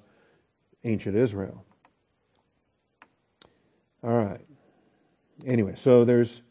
[0.84, 1.66] ancient Israel.
[4.04, 4.42] All right.
[5.46, 6.42] Anyway, so there's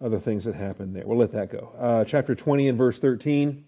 [0.00, 1.04] other things that happen there.
[1.06, 1.72] We'll let that go.
[1.78, 3.64] Uh, chapter 20 and verse 13.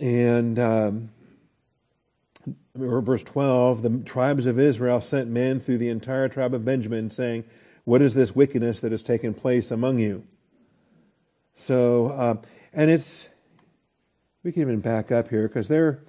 [0.00, 1.10] And um,
[2.74, 7.44] verse 12 the tribes of Israel sent men through the entire tribe of Benjamin, saying,
[7.84, 10.24] what is this wickedness that has taken place among you?
[11.56, 12.34] So, uh,
[12.72, 13.28] and it's,
[14.42, 16.00] we can even back up here because they're,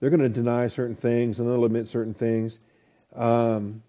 [0.00, 2.58] they're going to deny certain things and they'll admit certain things.
[3.14, 3.82] Um,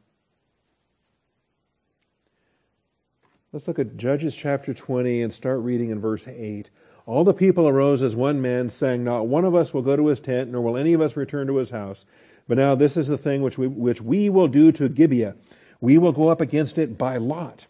[3.52, 6.70] let's look at Judges chapter 20 and start reading in verse 8.
[7.06, 10.08] All the people arose as one man, saying, Not one of us will go to
[10.08, 12.06] his tent, nor will any of us return to his house.
[12.48, 15.36] But now this is the thing which we, which we will do to Gibeah
[15.82, 17.66] we will go up against it by lot.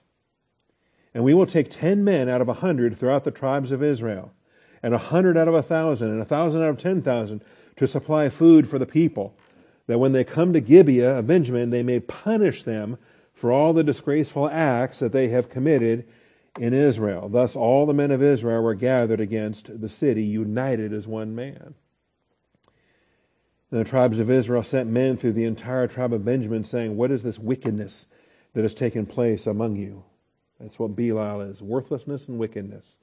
[1.13, 4.31] And we will take ten men out of a hundred throughout the tribes of Israel,
[4.81, 7.43] and a hundred out of a thousand, and a thousand out of ten thousand,
[7.75, 9.35] to supply food for the people,
[9.87, 12.97] that when they come to Gibeah of Benjamin, they may punish them
[13.39, 16.05] for all the disgraceful acts that they have committed
[16.59, 17.29] in Israel.
[17.29, 21.73] Thus all the men of Israel were gathered against the city, united as one man.
[23.71, 27.11] And the tribes of Israel sent men through the entire tribe of Benjamin, saying, What
[27.11, 28.07] is this wickedness
[28.53, 30.03] that has taken place among you?
[30.59, 32.97] That's what Belial is worthlessness and wickedness.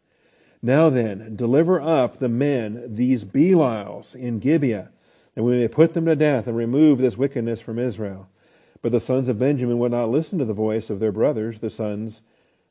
[0.60, 4.90] Now then, deliver up the men, these Belials in Gibeah,
[5.34, 8.28] that we may put them to death and remove this wickedness from Israel.
[8.86, 11.70] But the sons of Benjamin would not listen to the voice of their brothers, the
[11.70, 12.22] sons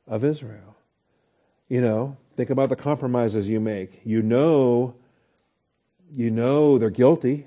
[0.06, 0.78] of Israel.
[1.68, 4.00] You know, think about the compromises you make.
[4.02, 4.94] You know,
[6.10, 7.44] you know they're guilty.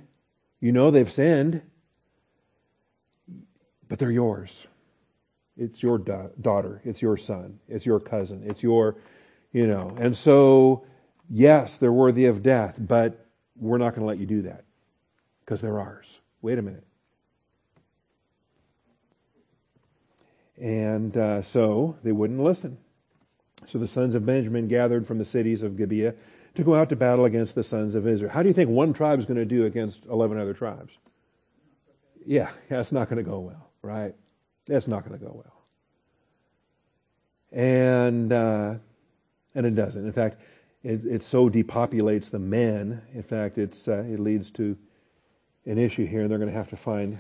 [0.60, 1.64] You know they've sinned,
[3.88, 4.68] but they're yours.
[5.58, 6.80] It's your da- daughter.
[6.86, 7.58] It's your son.
[7.68, 8.44] It's your cousin.
[8.46, 8.98] It's your,
[9.52, 9.98] you know.
[10.00, 10.86] And so,
[11.28, 14.66] yes, they're worthy of death, but we're not going to let you do that
[15.44, 16.20] because they're ours.
[16.44, 16.84] Wait a minute.
[20.60, 22.78] And uh, so they wouldn't listen.
[23.68, 26.16] So the sons of Benjamin gathered from the cities of Gibeah
[26.56, 28.32] to go out to battle against the sons of Israel.
[28.32, 30.94] How do you think one tribe is going to do against 11 other tribes?
[32.26, 34.16] Yeah, that's not going to go well, right?
[34.68, 35.56] That's not going to go well.
[37.52, 38.76] And uh,
[39.56, 40.06] and it doesn't.
[40.06, 40.38] In fact,
[40.84, 43.02] it, it so depopulates the men.
[43.14, 44.78] In fact, it's uh, it leads to
[45.66, 47.18] an issue here, and they're going to have to find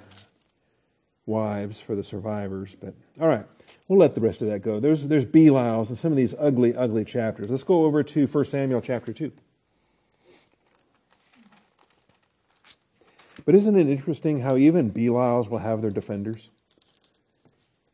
[1.29, 2.75] wives for the survivors.
[2.79, 3.45] But all right,
[3.87, 4.81] we'll let the rest of that go.
[4.81, 7.49] There's there's Belials and some of these ugly, ugly chapters.
[7.49, 9.31] Let's go over to 1 Samuel chapter two.
[13.45, 16.49] But isn't it interesting how even Belials will have their defenders?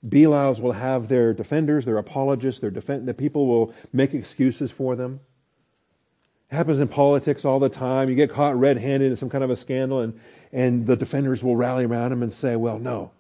[0.08, 3.08] Belials will have their defenders, their apologists, their defend.
[3.08, 5.20] The people will make excuses for them.
[6.52, 8.10] It happens in politics all the time.
[8.10, 10.20] You get caught red-handed in some kind of a scandal, and
[10.52, 13.12] and the defenders will rally around them and say, "Well, no,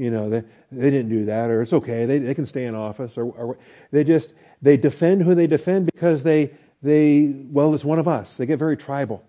[0.00, 2.74] you know, they, they didn't do that, or it's okay, they, they can stay in
[2.74, 3.58] office, or, or
[3.90, 4.32] they just,
[4.62, 8.38] they defend who they defend because they, they, well, it's one of us.
[8.38, 9.22] They get very tribal.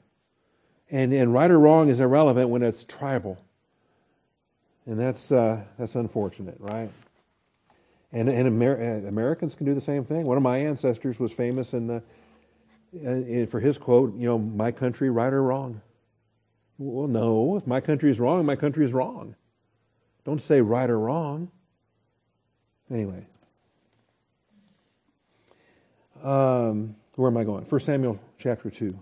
[0.90, 3.38] And, and right or wrong is irrelevant when it's tribal.
[4.86, 6.90] And that's, uh, that's unfortunate, right?
[8.14, 10.24] And, and Amer- Americans can do the same thing.
[10.24, 12.04] One of my ancestors was famous in the,
[12.94, 15.82] in, for his quote, you know, my country, right or wrong.
[16.78, 19.36] Well, no, if my country is wrong, my country is wrong.
[20.24, 21.50] Don't say right or wrong.
[22.90, 23.26] Anyway.
[26.24, 27.64] Um, where am I going?
[27.64, 28.98] 1 Samuel chapter 2.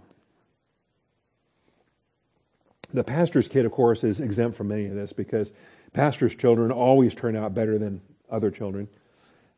[2.94, 5.52] The pastor's kid, of course, is exempt from any of this because
[5.94, 8.02] pastor's children always turn out better than
[8.32, 8.88] other children.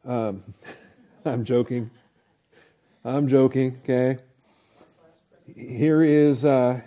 [0.06, 0.44] Um,
[1.26, 1.92] I'm joking.
[3.06, 4.22] I'm joking, okay?
[5.56, 6.82] Here is, uh,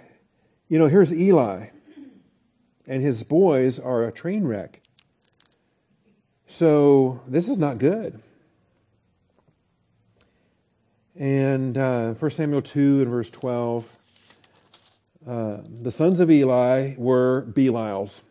[0.69, 1.69] you know, here's Eli
[2.87, 4.81] and his boys are a train wreck.
[6.47, 8.20] So this is not good.
[11.16, 13.87] And uh, 1 Samuel 2 and verse 12
[15.27, 18.23] uh, the sons of Eli were Belials,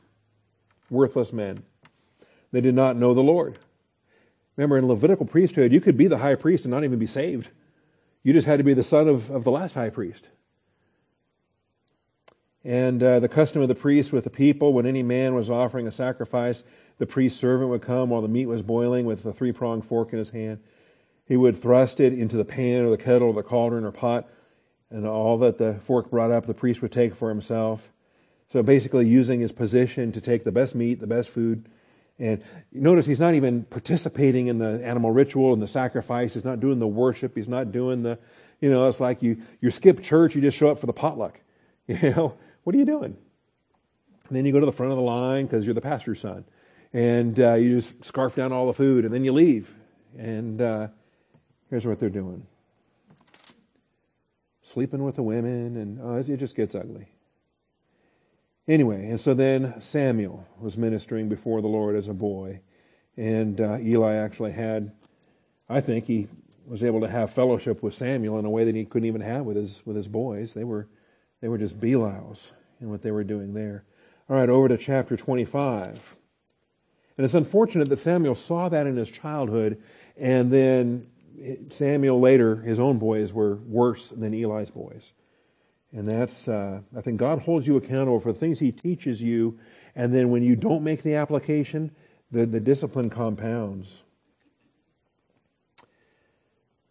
[0.91, 1.63] worthless men.
[2.51, 3.57] They did not know the Lord.
[4.55, 7.49] Remember, in Levitical priesthood, you could be the high priest and not even be saved.
[8.21, 10.29] You just had to be the son of, of the last high priest.
[12.65, 15.87] And uh, the custom of the priest with the people, when any man was offering
[15.87, 16.63] a sacrifice,
[16.97, 20.13] the priest's servant would come while the meat was boiling with a three pronged fork
[20.13, 20.59] in his hand.
[21.25, 24.29] He would thrust it into the pan or the kettle or the cauldron or pot,
[24.89, 27.81] and all that the fork brought up, the priest would take for himself.
[28.51, 31.67] So basically, using his position to take the best meat, the best food.
[32.19, 36.35] And notice he's not even participating in the animal ritual and the sacrifice.
[36.35, 37.35] He's not doing the worship.
[37.35, 38.19] He's not doing the,
[38.61, 41.39] you know, it's like you, you skip church, you just show up for the potluck.
[41.85, 43.15] You know, what are you doing?
[44.27, 46.45] And then you go to the front of the line because you're the pastor's son.
[46.93, 49.69] And uh, you just scarf down all the food and then you leave.
[50.17, 50.87] And uh,
[51.69, 52.45] here's what they're doing
[54.73, 57.07] sleeping with the women, and oh, it just gets ugly.
[58.67, 62.61] Anyway, and so then Samuel was ministering before the Lord as a boy.
[63.15, 64.91] And uh, Eli actually had,
[65.69, 66.27] I think he
[66.65, 69.45] was able to have fellowship with Samuel in a way that he couldn't even have
[69.45, 70.53] with his with his boys.
[70.53, 70.87] They were
[71.43, 73.83] they were just Belials in what they were doing there.
[74.29, 75.99] All right, over to chapter 25.
[77.17, 79.83] And it's unfortunate that Samuel saw that in his childhood,
[80.15, 81.05] and then
[81.69, 85.11] Samuel later, his own boys were worse than Eli's boys.
[85.91, 89.59] And that's, uh, I think God holds you accountable for the things he teaches you,
[89.97, 91.91] and then when you don't make the application,
[92.31, 94.03] the, the discipline compounds.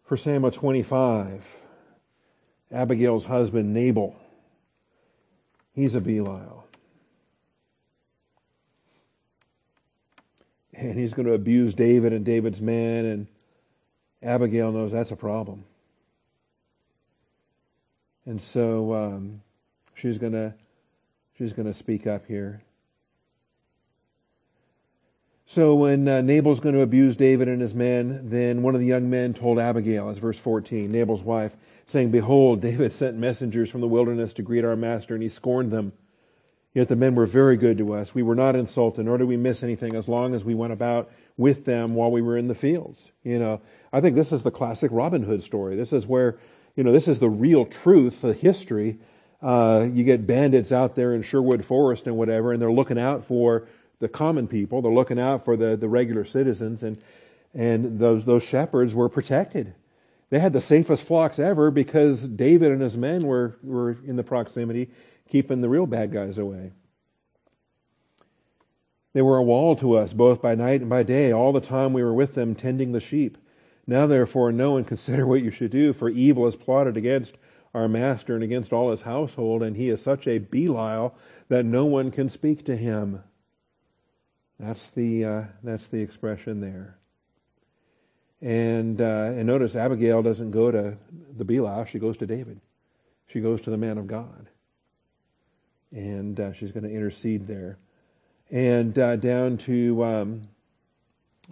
[0.03, 1.43] For Samuel 25,
[2.71, 4.15] Abigail's husband, Nabal,
[5.73, 6.67] He's a Belial.
[10.73, 13.27] And he's going to abuse David and David's men, and
[14.21, 15.65] Abigail knows that's a problem.
[18.25, 19.41] And so um,
[19.95, 20.53] she's going to
[21.37, 22.61] she's going to speak up here.
[25.45, 28.87] So when uh, Nabal's going to abuse David and his men, then one of the
[28.87, 31.55] young men told Abigail, as verse 14, Nabal's wife,
[31.87, 35.71] saying, Behold, David sent messengers from the wilderness to greet our master, and he scorned
[35.71, 35.93] them.
[36.73, 38.15] Yet the men were very good to us.
[38.15, 41.11] We were not insulted, nor did we miss anything as long as we went about
[41.37, 43.11] with them while we were in the fields.
[43.23, 43.61] You know,
[43.91, 45.75] I think this is the classic Robin Hood story.
[45.75, 46.39] This is where,
[46.75, 48.97] you know, this is the real truth, the history.
[49.39, 53.25] Uh, you get bandits out there in Sherwood Forest and whatever, and they're looking out
[53.25, 53.67] for
[53.99, 54.81] the common people.
[54.81, 56.97] They're looking out for the, the regular citizens, and
[57.53, 59.75] and those those shepherds were protected.
[60.33, 64.23] They had the safest flocks ever because David and his men were were in the
[64.23, 64.89] proximity
[65.29, 66.71] keeping the real bad guys away.
[69.13, 71.93] They were a wall to us, both by night and by day, all the time
[71.93, 73.37] we were with them tending the sheep.
[73.85, 77.35] Now, therefore, know and consider what you should do, for evil is plotted against
[77.75, 81.13] our master and against all his household, and he is such a Belial
[81.49, 83.21] that no one can speak to him.
[84.59, 86.97] That's the, uh, that's the expression there.
[88.43, 90.97] And, uh, and notice Abigail doesn't go to
[91.35, 92.59] the Belial, she goes to David.
[93.27, 94.49] She goes to the man of God
[95.93, 97.77] and uh, she's going to intercede there.
[98.51, 100.41] And uh, down to um,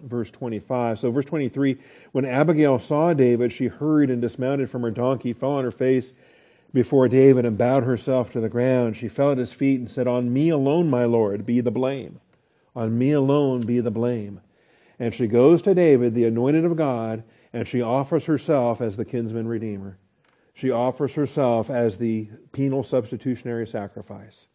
[0.02, 0.98] verse 25.
[0.98, 1.78] So, verse 23
[2.12, 6.12] when Abigail saw David, she hurried and dismounted from her donkey, fell on her face
[6.74, 8.96] before David, and bowed herself to the ground.
[8.96, 12.20] She fell at his feet and said, On me alone, my Lord, be the blame.
[12.74, 14.40] On me alone be the blame.
[15.02, 19.04] And she goes to David, the anointed of God, and she offers herself as the
[19.04, 19.98] kinsman redeemer.
[20.54, 24.46] She offers herself as the penal substitutionary sacrifice.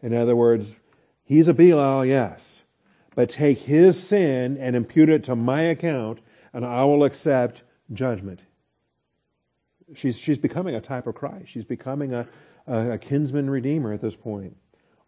[0.00, 0.74] In other words,
[1.22, 2.62] he's a Belial, yes,
[3.14, 6.20] but take his sin and impute it to my account,
[6.54, 8.40] and I will accept judgment.
[9.94, 11.50] She's, she's becoming a type of Christ.
[11.50, 12.26] She's becoming a,
[12.66, 14.56] a, a kinsman redeemer at this point.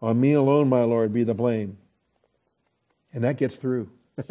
[0.03, 1.79] On me alone, my Lord, be the blame.
[3.11, 3.89] And that gets through.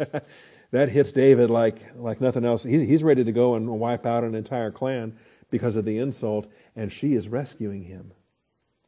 [0.73, 2.63] that hits David like, like nothing else.
[2.63, 5.15] He's, he's ready to go and wipe out an entire clan
[5.51, 8.11] because of the insult, and she is rescuing him.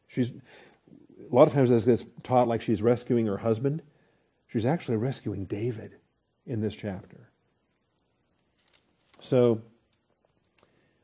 [0.07, 3.83] She's a lot of times this gets taught like she's rescuing her husband.
[4.47, 5.93] She's actually rescuing David
[6.47, 7.29] in this chapter.
[9.19, 9.61] So,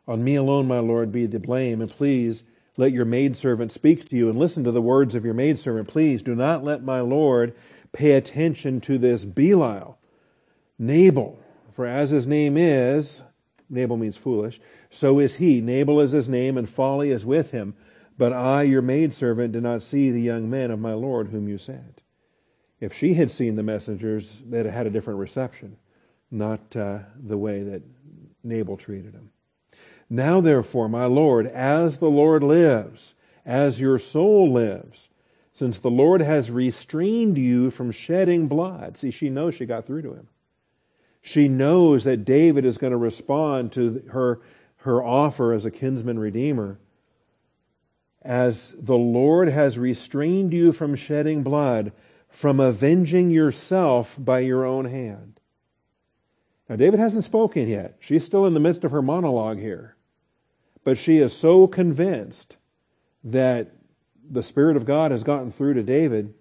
[0.07, 2.41] on me alone, my Lord, be the blame, and please
[2.75, 5.89] let your maidservant speak to you and listen to the words of your maidservant.
[5.89, 7.53] Please do not let my Lord
[7.91, 9.99] pay attention to this Belial,
[10.81, 11.37] Nabal,
[11.75, 13.21] for as his name is,
[13.69, 14.59] Nabal means foolish,
[14.89, 15.61] so is he.
[15.61, 17.75] Nabal is his name, and folly is with him.
[18.17, 21.59] But I, your maidservant, did not see the young men of my Lord whom you
[21.59, 22.01] sent.
[22.79, 25.77] If she had seen the messengers, they'd have had a different reception,
[26.31, 27.83] not uh, the way that
[28.43, 29.29] Nabal treated him.
[30.09, 33.13] Now, therefore, my Lord, as the Lord lives,
[33.45, 35.09] as your soul lives,
[35.53, 38.97] since the Lord has restrained you from shedding blood.
[38.97, 40.27] See, she knows she got through to him.
[41.21, 44.39] She knows that David is going to respond to her,
[44.77, 46.79] her offer as a kinsman redeemer.
[48.23, 51.91] As the Lord has restrained you from shedding blood,
[52.29, 55.39] from avenging yourself by your own hand.
[56.69, 57.97] Now, David hasn't spoken yet.
[57.99, 59.95] She's still in the midst of her monologue here.
[60.83, 62.57] But she is so convinced
[63.23, 63.75] that
[64.29, 66.33] the Spirit of God has gotten through to David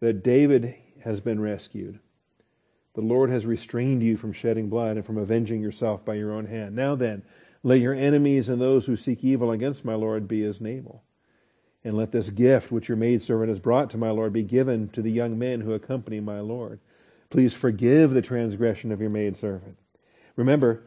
[0.00, 0.74] that David
[1.04, 2.00] has been rescued.
[2.96, 6.46] The Lord has restrained you from shedding blood and from avenging yourself by your own
[6.46, 6.74] hand.
[6.74, 7.22] Now then,
[7.62, 11.02] let your enemies and those who seek evil against my Lord be as Nabal.
[11.84, 15.02] And let this gift which your maidservant has brought to my Lord be given to
[15.02, 16.80] the young men who accompany my Lord.
[17.28, 19.76] Please forgive the transgression of your maidservant.
[20.34, 20.82] Remember,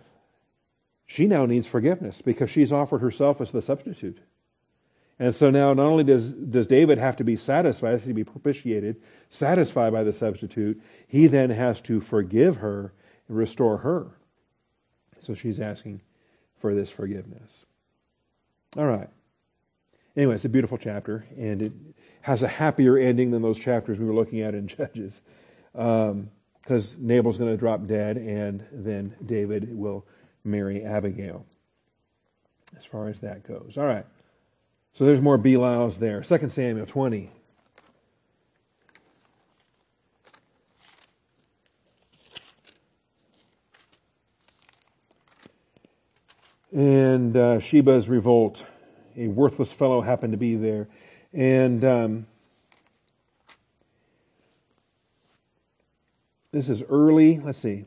[1.05, 4.17] she now needs forgiveness because she's offered herself as the substitute.
[5.19, 8.23] And so now not only does, does David have to be satisfied, has to be
[8.23, 12.93] propitiated, satisfied by the substitute, he then has to forgive her
[13.27, 14.17] and restore her.
[15.19, 16.01] So she's asking
[16.57, 17.65] for this forgiveness.
[18.77, 19.09] All right.
[20.15, 21.73] Anyway, it's a beautiful chapter, and it
[22.21, 25.21] has a happier ending than those chapters we were looking at in Judges.
[25.73, 26.29] Because um,
[26.97, 30.05] Nabal's going to drop dead, and then David will
[30.45, 31.45] marry Abigail,
[32.77, 33.77] as far as that goes.
[33.77, 34.05] All right.
[34.93, 36.21] So there's more Belials there.
[36.21, 37.31] 2 Samuel 20.
[46.71, 48.63] And uh, Sheba's revolt.
[49.17, 50.87] A worthless fellow happened to be there.
[51.33, 52.27] And um,
[56.51, 57.39] this is early.
[57.39, 57.85] Let's see.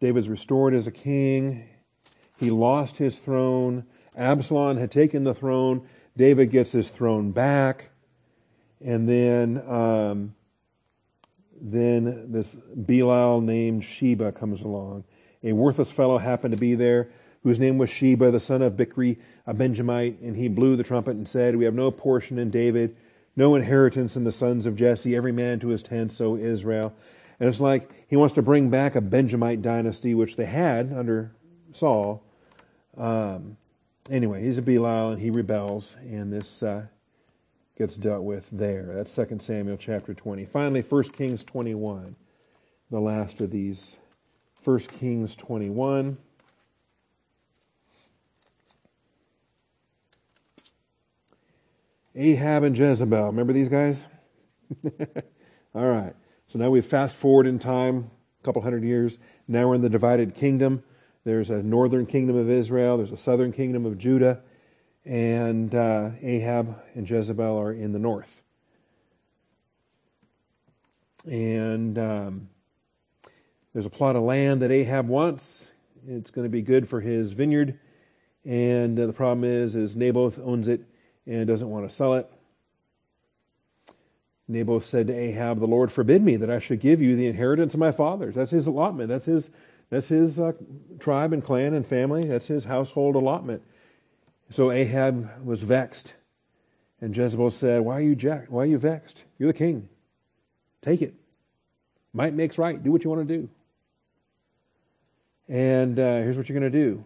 [0.00, 1.68] David's restored as a king.
[2.36, 3.84] He lost his throne.
[4.16, 5.86] Absalom had taken the throne.
[6.16, 7.90] David gets his throne back.
[8.84, 10.34] And then, um,
[11.60, 15.04] then this Belial named Sheba comes along.
[15.42, 17.10] A worthless fellow happened to be there
[17.42, 21.16] whose name was Sheba, the son of Bichri, a Benjamite, and he blew the trumpet
[21.16, 22.96] and said, We have no portion in David
[23.36, 26.92] no inheritance in the sons of Jesse, every man to his tent, so Israel.
[27.40, 31.32] And it's like he wants to bring back a Benjamite dynasty, which they had under
[31.72, 32.22] Saul.
[32.96, 33.56] Um,
[34.10, 36.86] anyway, he's a Belial and he rebels, and this uh,
[37.76, 38.90] gets dealt with there.
[38.94, 40.44] That's 2 Samuel chapter 20.
[40.46, 42.16] Finally, 1 Kings 21,
[42.90, 43.96] the last of these.
[44.64, 46.16] 1 Kings 21.
[52.16, 53.26] Ahab and Jezebel.
[53.26, 54.06] Remember these guys?
[55.74, 56.14] All right.
[56.46, 59.18] So now we fast forward in time, a couple hundred years.
[59.48, 60.84] Now we're in the divided kingdom.
[61.24, 62.98] There's a northern kingdom of Israel.
[62.98, 64.40] There's a southern kingdom of Judah.
[65.04, 68.42] And uh, Ahab and Jezebel are in the north.
[71.24, 72.48] And um,
[73.72, 75.66] there's a plot of land that Ahab wants.
[76.06, 77.78] It's going to be good for his vineyard.
[78.44, 80.82] And uh, the problem is, is Naboth owns it
[81.26, 82.30] and doesn't want to sell it.
[84.46, 87.72] Naboth said to Ahab, "The Lord forbid me that I should give you the inheritance
[87.72, 89.08] of my fathers." That's his allotment.
[89.08, 89.50] That's his.
[89.94, 90.54] That's his uh,
[90.98, 92.26] tribe and clan and family.
[92.26, 93.62] That's his household allotment.
[94.50, 96.12] So Ahab was vexed,
[97.00, 99.22] and Jezebel said, "Why are you jack- Why are you vexed?
[99.38, 99.88] You're the king.
[100.82, 101.14] Take it.
[102.12, 102.82] Might makes right.
[102.82, 103.48] Do what you want to do."
[105.48, 107.04] And uh, here's what you're going to do.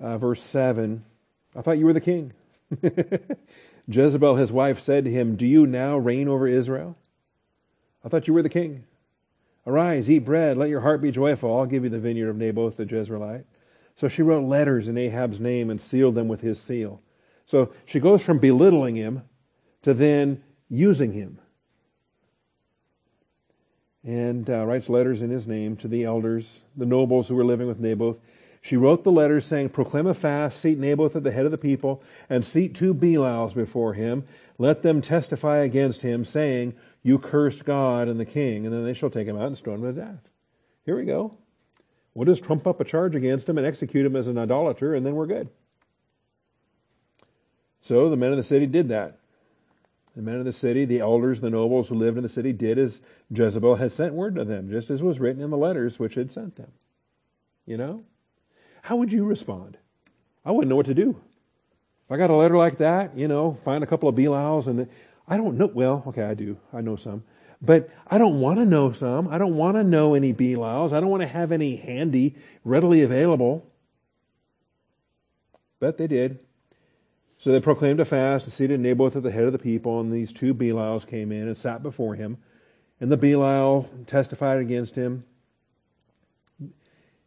[0.00, 1.04] Uh, verse seven.
[1.54, 2.32] I thought you were the king.
[3.86, 6.96] Jezebel, his wife, said to him, Do you now reign over Israel?
[8.04, 8.82] I thought you were the king.
[9.66, 11.56] Arise, eat bread, let your heart be joyful.
[11.56, 13.44] I'll give you the vineyard of Naboth the Jezreelite.
[13.94, 17.00] So she wrote letters in Ahab's name and sealed them with his seal.
[17.46, 19.22] So she goes from belittling him
[19.82, 21.38] to then using him.
[24.04, 27.68] And uh, writes letters in his name to the elders, the nobles who were living
[27.68, 28.16] with Naboth.
[28.60, 31.58] She wrote the letters saying, Proclaim a fast, seat Naboth at the head of the
[31.58, 34.24] people, and seat two Belials before him.
[34.58, 38.94] Let them testify against him, saying, You cursed God and the king, and then they
[38.94, 40.28] shall take him out and stone him to death.
[40.84, 41.36] Here we go.
[42.14, 45.04] We'll just trump up a charge against him and execute him as an idolater, and
[45.04, 45.48] then we're good.
[47.80, 49.18] So the men of the city did that.
[50.14, 52.78] The men of the city, the elders, the nobles who lived in the city, did
[52.78, 53.00] as
[53.30, 56.30] Jezebel had sent word to them, just as was written in the letters which had
[56.30, 56.70] sent them.
[57.64, 58.04] You know?
[58.82, 59.78] How would you respond?
[60.44, 61.20] I wouldn't know what to do.
[62.04, 64.86] If I got a letter like that, you know, find a couple of Belials and
[65.26, 65.66] I don't know.
[65.66, 66.58] Well, okay, I do.
[66.72, 67.24] I know some.
[67.60, 69.28] But I don't want to know some.
[69.28, 70.92] I don't want to know any Belials.
[70.92, 73.70] I don't want to have any handy, readily available.
[75.78, 76.40] But they did.
[77.38, 80.12] So they proclaimed a fast and seated Naboth at the head of the people, and
[80.12, 82.38] these two Belials came in and sat before him.
[83.00, 85.24] And the Belial testified against him.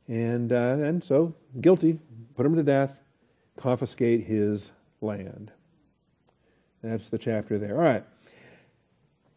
[0.07, 1.99] And, uh, and so, guilty,
[2.35, 2.97] put him to death,
[3.57, 4.71] confiscate his
[5.01, 5.51] land.
[6.85, 7.75] That's the chapter there.
[7.75, 8.03] All right.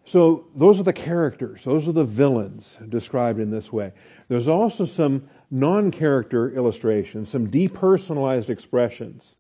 [0.05, 3.93] So, those are the characters, those are the villains described in this way.
[4.29, 9.37] There's also some non character illustrations, some depersonalized expressions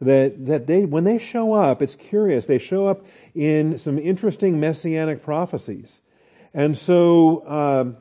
[0.00, 3.04] that, that they, when they show up, it's curious, they show up
[3.34, 6.00] in some interesting messianic prophecies.
[6.54, 7.96] And so, um,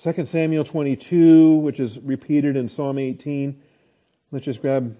[0.00, 3.60] 2 Samuel 22, which is repeated in Psalm 18.
[4.30, 4.96] Let's just grab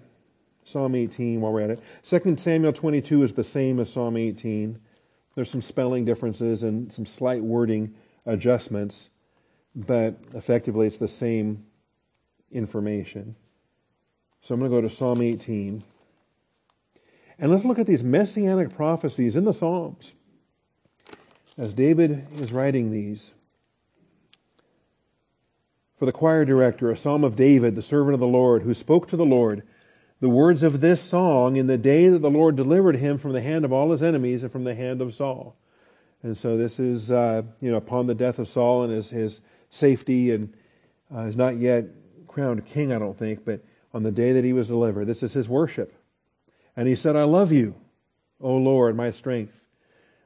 [0.67, 1.79] Psalm 18 while we're at it.
[2.03, 4.77] 2 Samuel 22 is the same as Psalm 18.
[5.33, 7.95] There's some spelling differences and some slight wording
[8.25, 9.09] adjustments,
[9.73, 11.63] but effectively it's the same
[12.51, 13.35] information.
[14.41, 15.83] So I'm going to go to Psalm 18.
[17.39, 20.13] And let's look at these messianic prophecies in the Psalms.
[21.57, 23.33] As David is writing these,
[25.97, 29.07] for the choir director, a psalm of David, the servant of the Lord, who spoke
[29.07, 29.63] to the Lord
[30.19, 33.41] the words of this song in the day that the Lord delivered him from the
[33.41, 35.55] hand of all his enemies and from the hand of Saul.
[36.23, 39.41] And so this is, uh, you know, upon the death of Saul and his, his
[39.69, 40.53] safety, and
[41.13, 41.85] uh, is not yet
[42.27, 43.63] crowned king, I don't think, but
[43.93, 45.93] on the day that he was delivered, this is his worship.
[46.75, 47.75] And he said, I love you,
[48.41, 49.53] O Lord, my strength.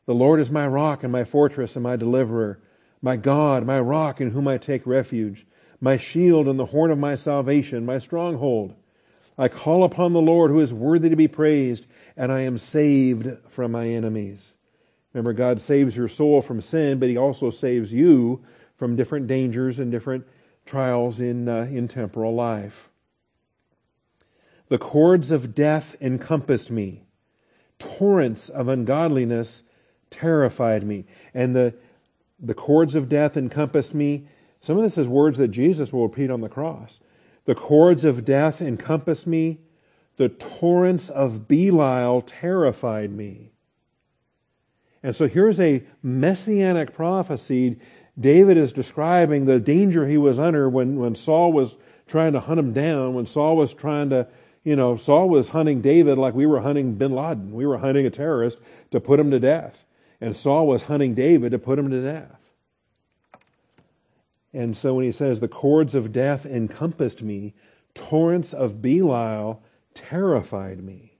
[0.06, 2.60] The Lord is my rock and my fortress and my deliverer,
[3.02, 5.46] my God, my rock in whom I take refuge
[5.82, 8.76] my shield and the horn of my salvation, my stronghold.
[9.42, 13.28] I call upon the Lord who is worthy to be praised, and I am saved
[13.50, 14.54] from my enemies.
[15.14, 18.44] Remember, God saves your soul from sin, but He also saves you
[18.78, 20.28] from different dangers and different
[20.68, 22.90] trials in, uh, in temporal life.
[24.70, 27.06] The cords of death encompassed me.
[27.80, 29.64] Torrents of ungodliness
[30.12, 31.06] terrified me.
[31.34, 31.74] And the,
[32.40, 34.28] the cords of death encompassed me
[34.62, 37.00] some of this is words that Jesus will repeat on the cross.
[37.46, 39.60] The cords of death encompassed me.
[40.18, 43.52] The torrents of Belial terrified me.
[45.04, 47.80] And so here's a messianic prophecy.
[48.20, 51.76] David is describing the danger he was under when, when Saul was
[52.08, 54.28] trying to hunt him down, when Saul was trying to,
[54.64, 57.52] you know, Saul was hunting David like we were hunting bin Laden.
[57.54, 58.60] We were hunting a terrorist
[58.92, 59.86] to put him to death.
[60.20, 62.41] And Saul was hunting David to put him to death.
[64.54, 67.54] And so when he says, the cords of death encompassed me,
[67.94, 71.18] torrents of Belial terrified me.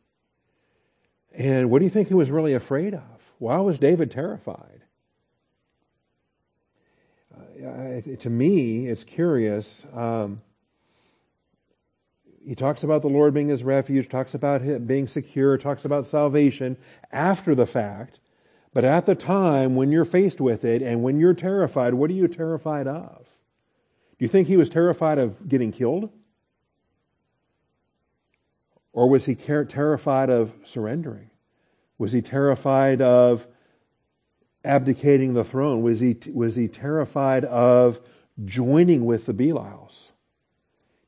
[1.34, 3.34] And what do you think he was really afraid of?
[3.38, 4.84] Why was David terrified?
[7.64, 9.86] Uh, to me, it's curious.
[9.94, 10.42] Um,
[12.46, 16.08] he talks about the Lord being his refuge, talks about him being secure, talks about
[16.08, 16.76] salvation
[17.12, 18.20] after the fact.
[18.74, 22.14] But at the time, when you're faced with it and when you're terrified, what are
[22.14, 23.26] you terrified of?
[24.18, 26.10] Do you think he was terrified of getting killed?
[28.94, 31.30] Or was he terrified of surrendering?
[31.98, 33.46] Was he terrified of
[34.64, 35.82] abdicating the throne?
[35.82, 38.00] Was he, was he terrified of
[38.46, 40.12] joining with the Belials?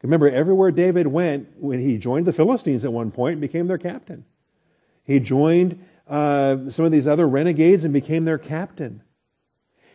[0.01, 4.25] Remember, everywhere David went, when he joined the Philistines at one point, became their captain.
[5.05, 9.01] He joined uh, some of these other renegades and became their captain.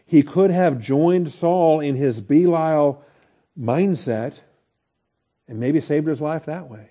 [0.07, 3.05] He could have joined Saul in his Belial
[3.59, 4.41] mindset
[5.47, 6.89] and maybe saved his life that way.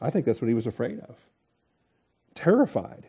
[0.00, 1.16] I think that's what he was afraid of.
[2.34, 3.06] Terrified.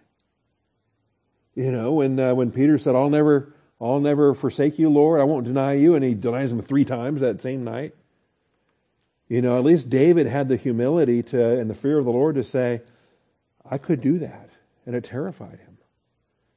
[1.56, 5.22] You know, when uh, when Peter said, "I'll never, I'll never forsake you, Lord.
[5.22, 7.96] I won't deny you," and he denies him three times that same night.
[9.30, 12.36] You know, at least David had the humility to and the fear of the Lord
[12.36, 12.82] to say,
[13.70, 14.50] I could do that.
[14.86, 15.78] And it terrified him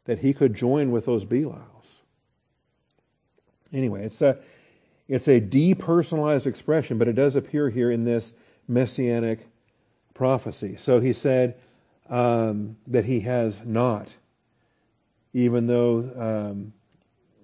[0.07, 2.01] that he could join with those Belials.
[3.73, 4.39] Anyway, it's a,
[5.09, 8.33] it's a depersonalized expression, but it does appear here in this
[8.69, 9.47] messianic
[10.15, 10.77] prophecy.
[10.79, 11.57] So he said
[12.09, 14.15] um, that he has not,
[15.33, 16.73] even though um,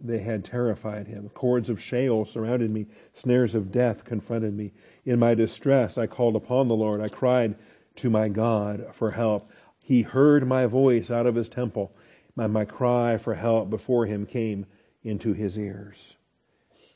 [0.02, 1.28] they had terrified him.
[1.34, 4.72] Cords of Sheol surrounded me, snares of death confronted me.
[5.04, 7.00] In my distress, I called upon the Lord.
[7.00, 7.56] I cried
[7.96, 9.50] to my God for help.
[9.78, 11.92] He heard my voice out of his temple.
[12.36, 14.64] and my cry for help before him came
[15.04, 16.16] into his ears.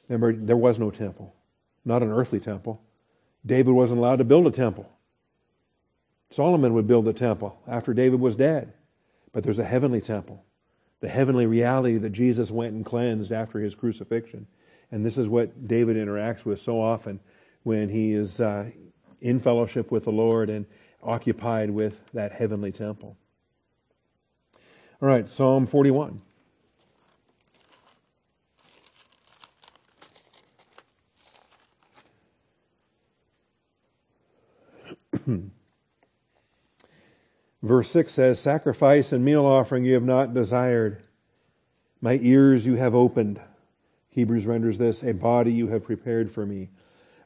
[0.08, 1.34] Remember, there was no temple,
[1.84, 2.80] not an earthly temple.
[3.44, 4.90] David wasn't allowed to build a temple.
[6.30, 8.72] Solomon would build the temple after David was dead.
[9.32, 10.42] But there's a heavenly temple,
[11.00, 14.46] the heavenly reality that Jesus went and cleansed after his crucifixion.
[14.90, 17.20] And this is what David interacts with so often
[17.64, 18.70] when he is uh,
[19.20, 20.64] in fellowship with the Lord and
[21.02, 23.16] occupied with that heavenly temple.
[25.00, 26.22] All right, Psalm 41.
[37.62, 41.02] Verse 6 says, Sacrifice and meal offering you have not desired.
[42.00, 43.40] My ears you have opened.
[44.10, 46.70] Hebrews renders this, a body you have prepared for me.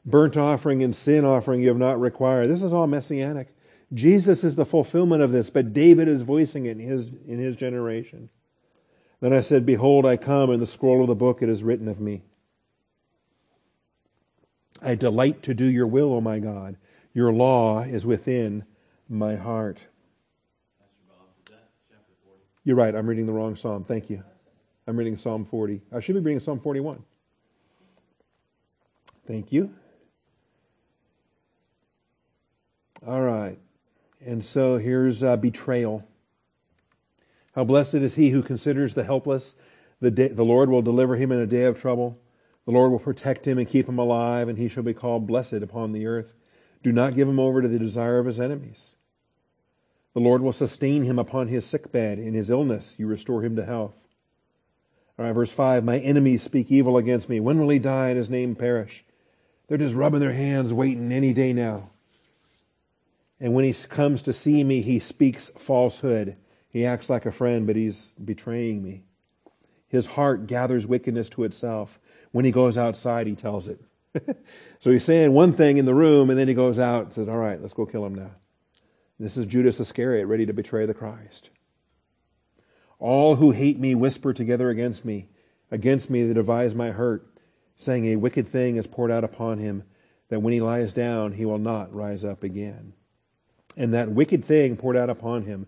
[0.05, 2.49] Burnt offering and sin offering you have not required.
[2.49, 3.55] This is all messianic.
[3.93, 7.55] Jesus is the fulfillment of this, but David is voicing it in his, in his
[7.55, 8.29] generation.
[9.19, 11.87] Then I said, Behold, I come, in the scroll of the book it is written
[11.87, 12.23] of me.
[14.81, 16.77] I delight to do your will, O my God.
[17.13, 18.63] Your law is within
[19.09, 19.79] my heart.
[22.63, 23.83] You're right, I'm reading the wrong psalm.
[23.83, 24.23] Thank you.
[24.87, 25.81] I'm reading Psalm 40.
[25.91, 27.03] I should be reading Psalm 41.
[29.27, 29.73] Thank you.
[33.05, 33.59] All right.
[34.25, 36.07] And so here's uh, betrayal.
[37.53, 39.55] How blessed is he who considers the helpless.
[39.99, 42.19] The, day, the Lord will deliver him in a day of trouble.
[42.65, 45.53] The Lord will protect him and keep him alive, and he shall be called blessed
[45.53, 46.33] upon the earth.
[46.83, 48.95] Do not give him over to the desire of his enemies.
[50.13, 52.19] The Lord will sustain him upon his sick bed.
[52.19, 53.95] In his illness, you restore him to health.
[55.17, 57.39] All right, verse 5 My enemies speak evil against me.
[57.39, 59.03] When will he die and his name perish?
[59.67, 61.89] They're just rubbing their hands, waiting any day now.
[63.41, 66.37] And when he comes to see me, he speaks falsehood.
[66.69, 69.01] He acts like a friend, but he's betraying me.
[69.87, 71.99] His heart gathers wickedness to itself.
[72.31, 73.81] When he goes outside, he tells it.
[74.79, 77.27] so he's saying one thing in the room, and then he goes out and says,
[77.27, 78.29] All right, let's go kill him now.
[79.19, 81.49] This is Judas Iscariot ready to betray the Christ.
[82.99, 85.29] All who hate me whisper together against me.
[85.71, 87.25] Against me they devise my hurt,
[87.75, 89.81] saying, A wicked thing is poured out upon him,
[90.29, 92.93] that when he lies down, he will not rise up again.
[93.77, 95.67] And that wicked thing poured out upon him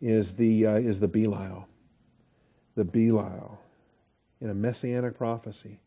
[0.00, 1.68] is the, uh, is the Belial.
[2.74, 3.58] The Belial
[4.40, 5.80] in a messianic prophecy.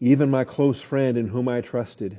[0.00, 2.18] Even my close friend in whom I trusted,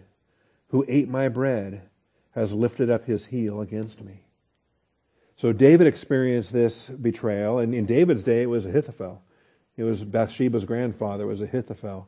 [0.69, 1.83] who ate my bread,
[2.31, 4.25] has lifted up his heel against me.
[5.37, 9.21] So David experienced this betrayal, and in David's day it was Ahithophel.
[9.77, 12.07] It was Bathsheba's grandfather, it was Ahithophel.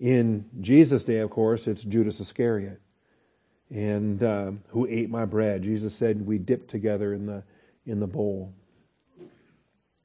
[0.00, 2.80] In Jesus' day, of course, it's Judas Iscariot,
[3.70, 5.62] and um, who ate my bread.
[5.62, 7.42] Jesus said we dipped together in the
[7.86, 8.52] in the bowl.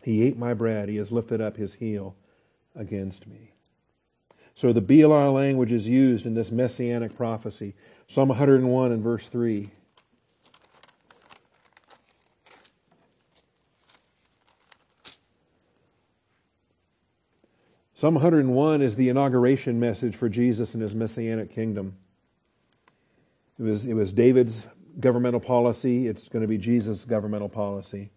[0.04, 0.90] He ate my bread.
[0.90, 2.16] He has lifted up his heel
[2.76, 3.52] against me.
[4.56, 7.74] So the Belial language is used in this messianic prophecy.
[8.08, 9.72] Psalm 101 and verse 3.
[17.96, 21.96] Psalm 101 is the inauguration message for Jesus and his messianic kingdom.
[23.60, 24.64] It was, it was David's
[25.00, 26.08] governmental policy.
[26.08, 28.12] It's going to be Jesus' governmental policy.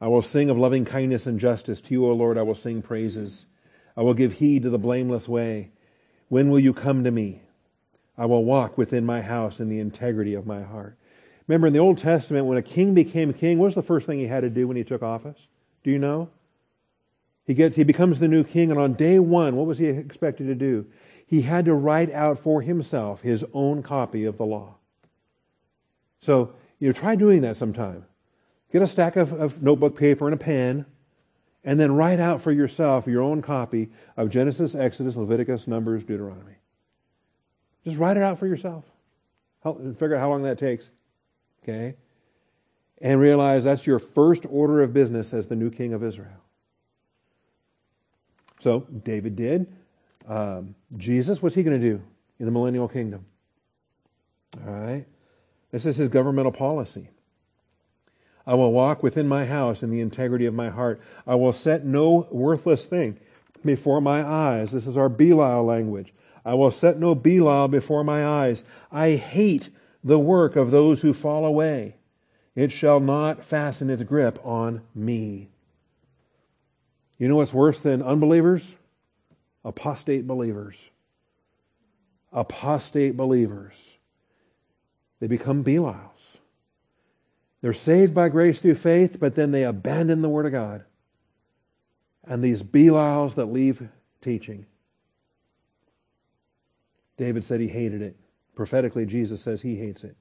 [0.00, 1.80] I will sing of loving kindness and justice.
[1.82, 3.46] To you, O Lord, I will sing praises.
[3.96, 5.70] I will give heed to the blameless way.
[6.28, 7.42] When will you come to me?
[8.18, 10.98] I will walk within my house in the integrity of my heart.
[11.46, 14.18] Remember in the Old Testament, when a king became king, what was the first thing
[14.18, 15.48] he had to do when he took office?
[15.84, 16.28] Do you know?
[17.46, 20.48] He gets, he becomes the new king, and on day one, what was he expected
[20.48, 20.86] to do?
[21.26, 24.76] He had to write out for himself his own copy of the law.
[26.20, 28.04] So, you know, try doing that sometime.
[28.72, 30.86] Get a stack of, of notebook paper and a pen,
[31.64, 36.54] and then write out for yourself your own copy of Genesis, Exodus, Leviticus, Numbers, Deuteronomy.
[37.84, 38.84] Just write it out for yourself.
[39.62, 40.90] Help, figure out how long that takes.
[41.62, 41.96] Okay?
[43.00, 46.42] And realize that's your first order of business as the new king of Israel.
[48.60, 49.72] So, David did.
[50.26, 52.02] Um, Jesus, what's he going to do
[52.38, 53.24] in the millennial kingdom?
[54.66, 55.06] All right?
[55.70, 57.10] This is his governmental policy.
[58.46, 61.00] I will walk within my house in the integrity of my heart.
[61.26, 63.18] I will set no worthless thing
[63.64, 64.72] before my eyes.
[64.72, 66.14] This is our Belial language.
[66.44, 68.62] I will set no Belial before my eyes.
[68.92, 69.68] I hate
[70.04, 71.96] the work of those who fall away.
[72.54, 75.50] It shall not fasten its grip on me.
[77.18, 78.76] You know what's worse than unbelievers?
[79.66, 80.90] Apostate believers.
[82.32, 83.74] Apostate believers.
[85.18, 86.38] They become Belials.
[87.62, 90.84] They're saved by grace through faith, but then they abandon the Word of God.
[92.24, 93.88] And these Belials that leave
[94.20, 94.66] teaching.
[97.16, 98.14] David said he hated it.
[98.54, 100.16] Prophetically, Jesus says he hates it.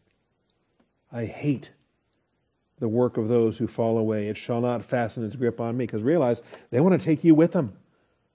[1.11, 1.69] I hate
[2.79, 4.27] the work of those who fall away.
[4.27, 5.85] It shall not fasten its grip on me.
[5.85, 6.41] Because realize,
[6.71, 7.77] they want to take you with them.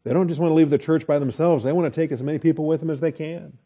[0.05, 2.23] They don't just want to leave the church by themselves, they want to take as
[2.23, 3.59] many people with them as they can.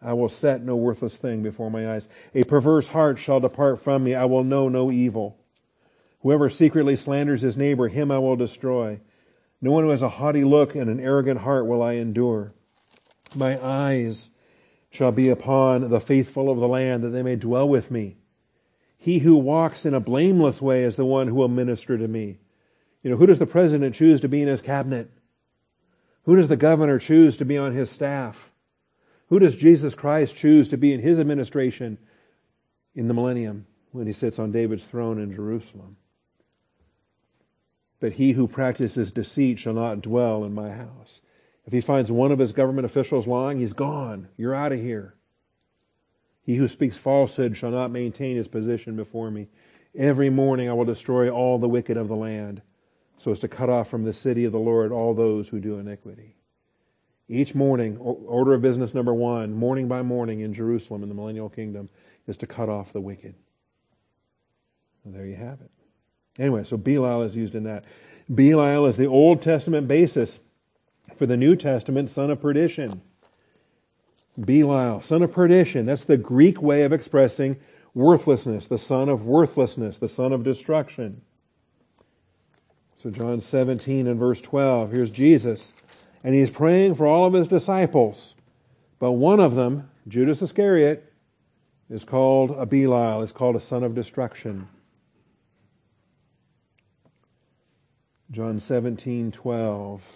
[0.00, 2.08] I will set no worthless thing before my eyes.
[2.34, 4.14] A perverse heart shall depart from me.
[4.14, 5.38] I will know no evil.
[6.20, 9.00] Whoever secretly slanders his neighbor, him I will destroy.
[9.62, 12.52] No one who has a haughty look and an arrogant heart will I endure.
[13.34, 14.28] My eyes
[14.90, 18.16] shall be upon the faithful of the land, that they may dwell with me.
[18.98, 22.38] He who walks in a blameless way is the one who will minister to me.
[23.04, 25.10] You know, who does the president choose to be in his cabinet?
[26.24, 28.50] Who does the governor choose to be on his staff?
[29.28, 31.98] Who does Jesus Christ choose to be in his administration
[32.94, 35.96] in the millennium when he sits on David's throne in Jerusalem?
[38.00, 41.20] But he who practices deceit shall not dwell in my house.
[41.66, 44.28] If he finds one of his government officials lying, he's gone.
[44.38, 45.14] You're out of here.
[46.42, 49.48] He who speaks falsehood shall not maintain his position before me.
[49.94, 52.62] Every morning I will destroy all the wicked of the land,
[53.18, 55.78] so as to cut off from the city of the Lord all those who do
[55.78, 56.36] iniquity.
[57.28, 61.48] Each morning, order of business number one, morning by morning in Jerusalem in the millennial
[61.48, 61.88] kingdom,
[62.26, 63.34] is to cut off the wicked.
[65.04, 65.70] And there you have it.
[66.38, 67.84] Anyway, so Belial is used in that.
[68.34, 70.38] Belial is the Old Testament basis
[71.16, 73.00] for the New Testament, son of perdition.
[74.38, 75.86] Belial, son of perdition.
[75.86, 77.56] That's the Greek way of expressing
[77.94, 81.22] worthlessness, the son of worthlessness, the son of destruction.
[83.04, 85.74] So, John 17 and verse 12, here's Jesus
[86.24, 88.32] and he's praying for all of his disciples.
[88.98, 91.12] But one of them, Judas Iscariot,
[91.90, 94.68] is called a Belial, is called a son of destruction.
[98.30, 100.08] John 17, 12.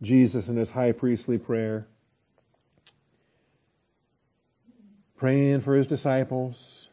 [0.00, 1.86] Jesus in his high priestly prayer,
[5.18, 6.88] praying for his disciples,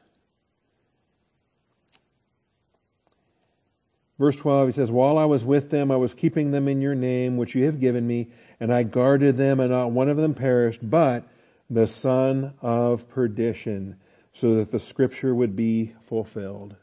[4.19, 6.95] Verse 12, he says, While I was with them, I was keeping them in your
[6.95, 10.33] name, which you have given me, and I guarded them, and not one of them
[10.33, 11.23] perished, but
[11.69, 13.97] the son of perdition,
[14.33, 16.75] so that the scripture would be fulfilled.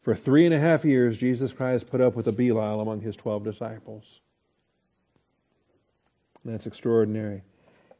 [0.00, 3.16] For three and a half years, Jesus Christ put up with a Belial among his
[3.16, 4.20] twelve disciples.
[6.44, 7.42] That's extraordinary.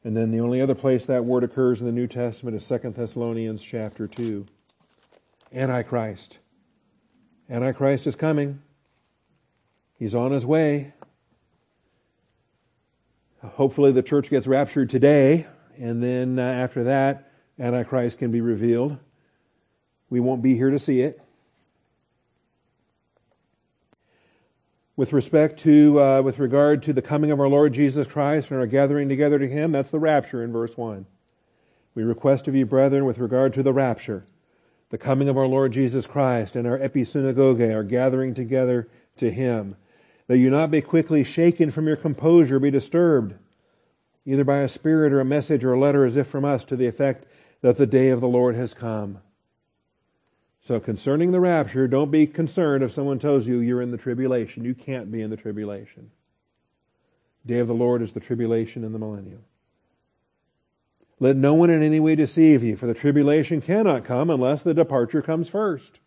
[0.05, 2.91] And then the only other place that word occurs in the New Testament is 2
[2.91, 4.47] Thessalonians chapter 2.
[5.55, 6.39] Antichrist.
[7.49, 8.61] Antichrist is coming.
[9.99, 10.93] He's on his way.
[13.43, 15.47] Hopefully, the church gets raptured today,
[15.79, 18.97] and then uh, after that, Antichrist can be revealed.
[20.09, 21.21] We won't be here to see it.
[24.97, 28.61] With respect to, uh, with regard to the coming of our Lord Jesus Christ and
[28.61, 31.05] our gathering together to Him, that's the rapture in verse 1.
[31.95, 34.25] We request of you, brethren, with regard to the rapture,
[34.95, 39.75] the coming of our Lord Jesus Christ and our episynagoge, our gathering together to Him,
[40.29, 43.35] that you not be quickly shaken from your composure, be disturbed,
[44.25, 46.77] either by a spirit or a message or a letter as if from us to
[46.77, 47.27] the effect
[47.61, 49.19] that the day of the Lord has come.
[50.65, 54.65] So concerning the rapture, don't be concerned if someone tells you you're in the tribulation.
[54.65, 56.13] You can't be in the tribulation.
[57.45, 59.43] Day of the Lord is the tribulation and the millennium.
[61.21, 64.75] Let no one in any way deceive you, for the tribulation cannot come unless the
[64.75, 66.01] departure comes first.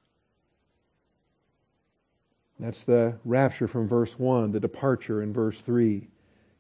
[2.60, 6.10] That's the rapture from verse 1, the departure in verse 3.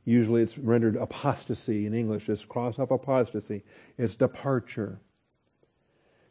[0.06, 2.28] Usually it's rendered apostasy in English.
[2.28, 3.64] Just cross off apostasy.
[3.98, 5.00] It's departure.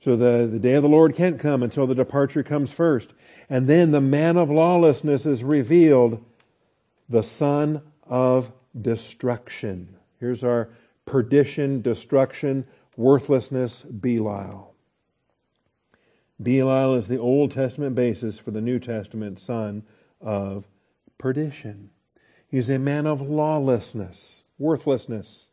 [0.00, 3.12] So the, the day of the Lord can't come until the departure comes first.
[3.50, 6.24] And then the man of lawlessness is revealed,
[7.08, 9.96] the son of destruction.
[10.20, 10.70] Here's our
[11.06, 14.74] perdition, destruction, worthlessness, Belial.
[16.42, 19.82] Belial is the Old Testament basis for the New Testament son
[20.20, 20.66] of
[21.16, 21.90] perdition.
[22.48, 25.48] He's a man of lawlessness, worthlessness.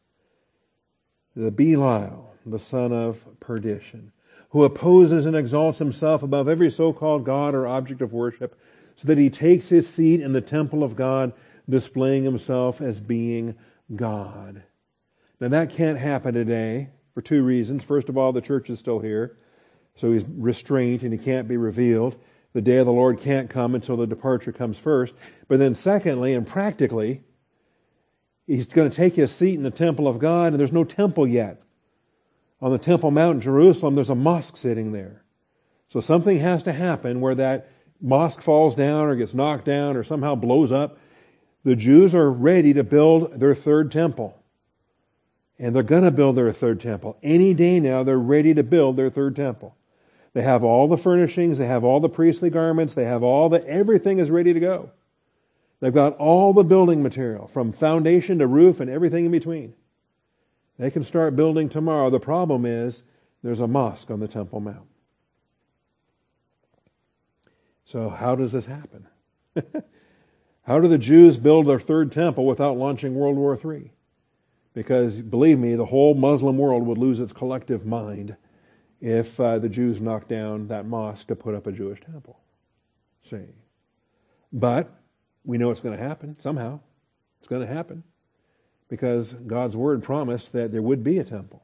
[1.36, 4.12] The Belial, the son of perdition
[4.54, 8.56] who opposes and exalts himself above every so called God or object of worship,
[8.96, 11.34] so that he takes his seat in the temple of God,
[11.68, 13.56] displaying himself as being
[13.96, 14.62] God.
[15.44, 17.84] Now, that can't happen today for two reasons.
[17.84, 19.38] First of all, the church is still here,
[19.98, 22.16] so he's restrained and he can't be revealed.
[22.54, 25.14] The day of the Lord can't come until the departure comes first.
[25.50, 27.24] But then, secondly, and practically,
[28.48, 31.28] he's going to take his seat in the temple of God, and there's no temple
[31.28, 31.62] yet
[32.64, 35.22] on the Temple Mount in Jerusalem, there's a mosque sitting there.
[35.90, 37.70] So something has to happen where that
[38.00, 40.98] mosque falls down or gets knocked down or somehow blows up.
[41.66, 44.42] The Jews are ready to build their third temple.
[45.60, 47.18] And they're going to build their third temple.
[47.22, 49.76] Any day now, they're ready to build their third temple.
[50.34, 53.66] They have all the furnishings, they have all the priestly garments, they have all the,
[53.68, 54.90] everything is ready to go.
[55.80, 59.74] They've got all the building material, from foundation to roof and everything in between.
[60.80, 62.10] They can start building tomorrow.
[62.10, 63.04] The problem is
[63.44, 64.88] there's a mosque on the Temple Mount.
[67.86, 69.08] So, how does this happen?
[70.64, 73.92] how do the Jews build their third temple without launching World War III?
[74.74, 78.36] Because, believe me, the whole Muslim world would lose its collective mind
[79.00, 82.40] if uh, the Jews knocked down that mosque to put up a Jewish temple.
[83.22, 83.46] See?
[84.52, 84.90] But
[85.44, 86.80] we know it's going to happen somehow.
[87.40, 88.04] It's going to happen
[88.88, 91.64] because God's word promised that there would be a temple.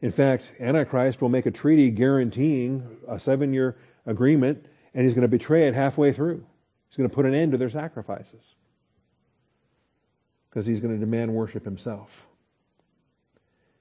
[0.00, 5.22] In fact, Antichrist will make a treaty guaranteeing a seven year agreement, and he's going
[5.22, 6.44] to betray it halfway through.
[6.88, 8.54] He's going to put an end to their sacrifices
[10.54, 12.08] because he's going to demand worship himself.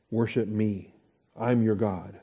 [0.10, 0.92] Worship me.
[1.40, 2.20] I'm your God.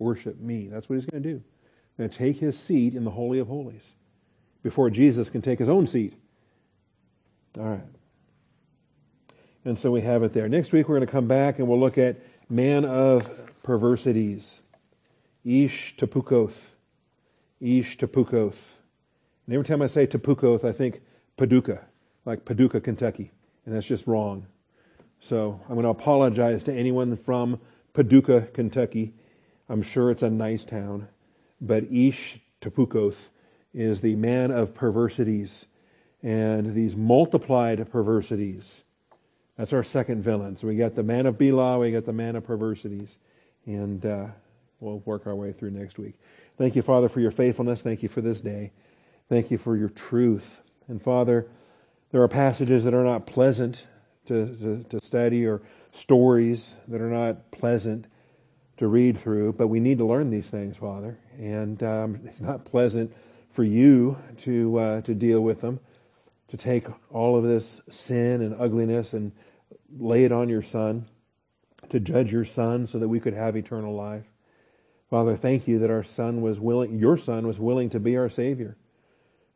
[0.00, 0.66] Worship me.
[0.66, 1.36] That's what he's going to do.
[1.36, 3.94] He's going to take his seat in the Holy of Holies
[4.64, 6.14] before Jesus can take his own seat.
[7.56, 7.80] All right.
[9.64, 10.48] And so we have it there.
[10.48, 12.16] Next week we're going to come back and we'll look at
[12.50, 13.30] man of
[13.62, 14.62] perversities.
[15.44, 16.56] Ish Tapukoth.
[17.60, 18.58] Ish Tapukoth.
[19.46, 21.02] And every time I say Tapukoth, I think
[21.36, 21.84] Paducah,
[22.24, 23.30] like Paducah, Kentucky.
[23.64, 24.46] And that's just wrong.
[25.20, 27.60] So I'm going to apologize to anyone from
[27.92, 29.14] Paducah, Kentucky.
[29.68, 31.08] I'm sure it's a nice town.
[31.60, 33.28] But Ish Tapukoth
[33.72, 35.66] is the man of perversities
[36.22, 38.82] and these multiplied perversities
[39.56, 40.56] that's our second villain.
[40.56, 43.18] So we got the man of Belial, we got the man of perversities,
[43.66, 44.26] and uh,
[44.80, 46.14] we'll work our way through next week.
[46.56, 47.82] Thank you, Father, for your faithfulness.
[47.82, 48.72] Thank you for this day.
[49.28, 50.60] Thank you for your truth.
[50.88, 51.46] And Father,
[52.12, 53.82] there are passages that are not pleasant
[54.26, 58.06] to, to, to study or stories that are not pleasant
[58.76, 61.18] to read through, but we need to learn these things, Father.
[61.38, 63.12] And um, it's not pleasant
[63.50, 65.80] for you to uh, to deal with them
[66.52, 69.32] to take all of this sin and ugliness and
[69.98, 71.06] lay it on your son,
[71.88, 74.26] to judge your son so that we could have eternal life.
[75.08, 78.28] Father, thank you that our son was willing, your son was willing to be our
[78.28, 78.76] Savior,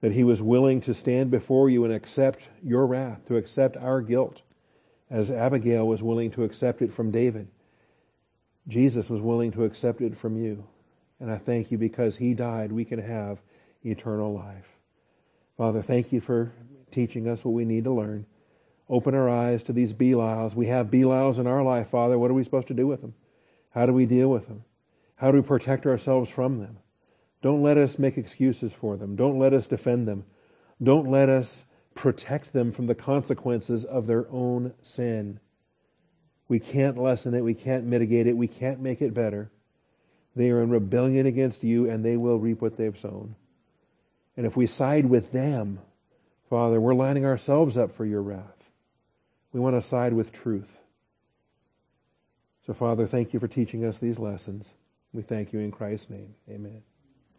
[0.07, 4.01] that he was willing to stand before you and accept your wrath, to accept our
[4.01, 4.41] guilt,
[5.11, 7.49] as Abigail was willing to accept it from David.
[8.69, 10.65] Jesus was willing to accept it from you.
[11.19, 13.43] And I thank you because he died, we can have
[13.85, 14.69] eternal life.
[15.57, 16.53] Father, thank you for
[16.93, 18.27] teaching us what we need to learn.
[18.89, 20.55] Open our eyes to these Belials.
[20.55, 22.17] We have Belials in our life, Father.
[22.17, 23.15] What are we supposed to do with them?
[23.71, 24.63] How do we deal with them?
[25.17, 26.79] How do we protect ourselves from them?
[27.43, 29.17] Don't let us make excuses for them.
[29.17, 30.25] Don't let us defend them.
[30.83, 31.65] Don't let us
[31.95, 35.41] protect them from the consequences of their own sin.
[36.49, 37.43] We can't lessen it.
[37.43, 38.37] We can't mitigate it.
[38.37, 39.51] We can't make it better.
[40.35, 43.37] They are in rebellion against you and they will reap what they've sown.
[44.37, 45.81] And if we side with them,
[46.51, 48.65] Father, we're lining ourselves up for your wrath.
[49.53, 50.79] We want to side with truth.
[52.67, 54.75] So, Father, thank you for teaching us these lessons.
[55.13, 56.35] We thank you in Christ's name.
[56.51, 56.83] Amen.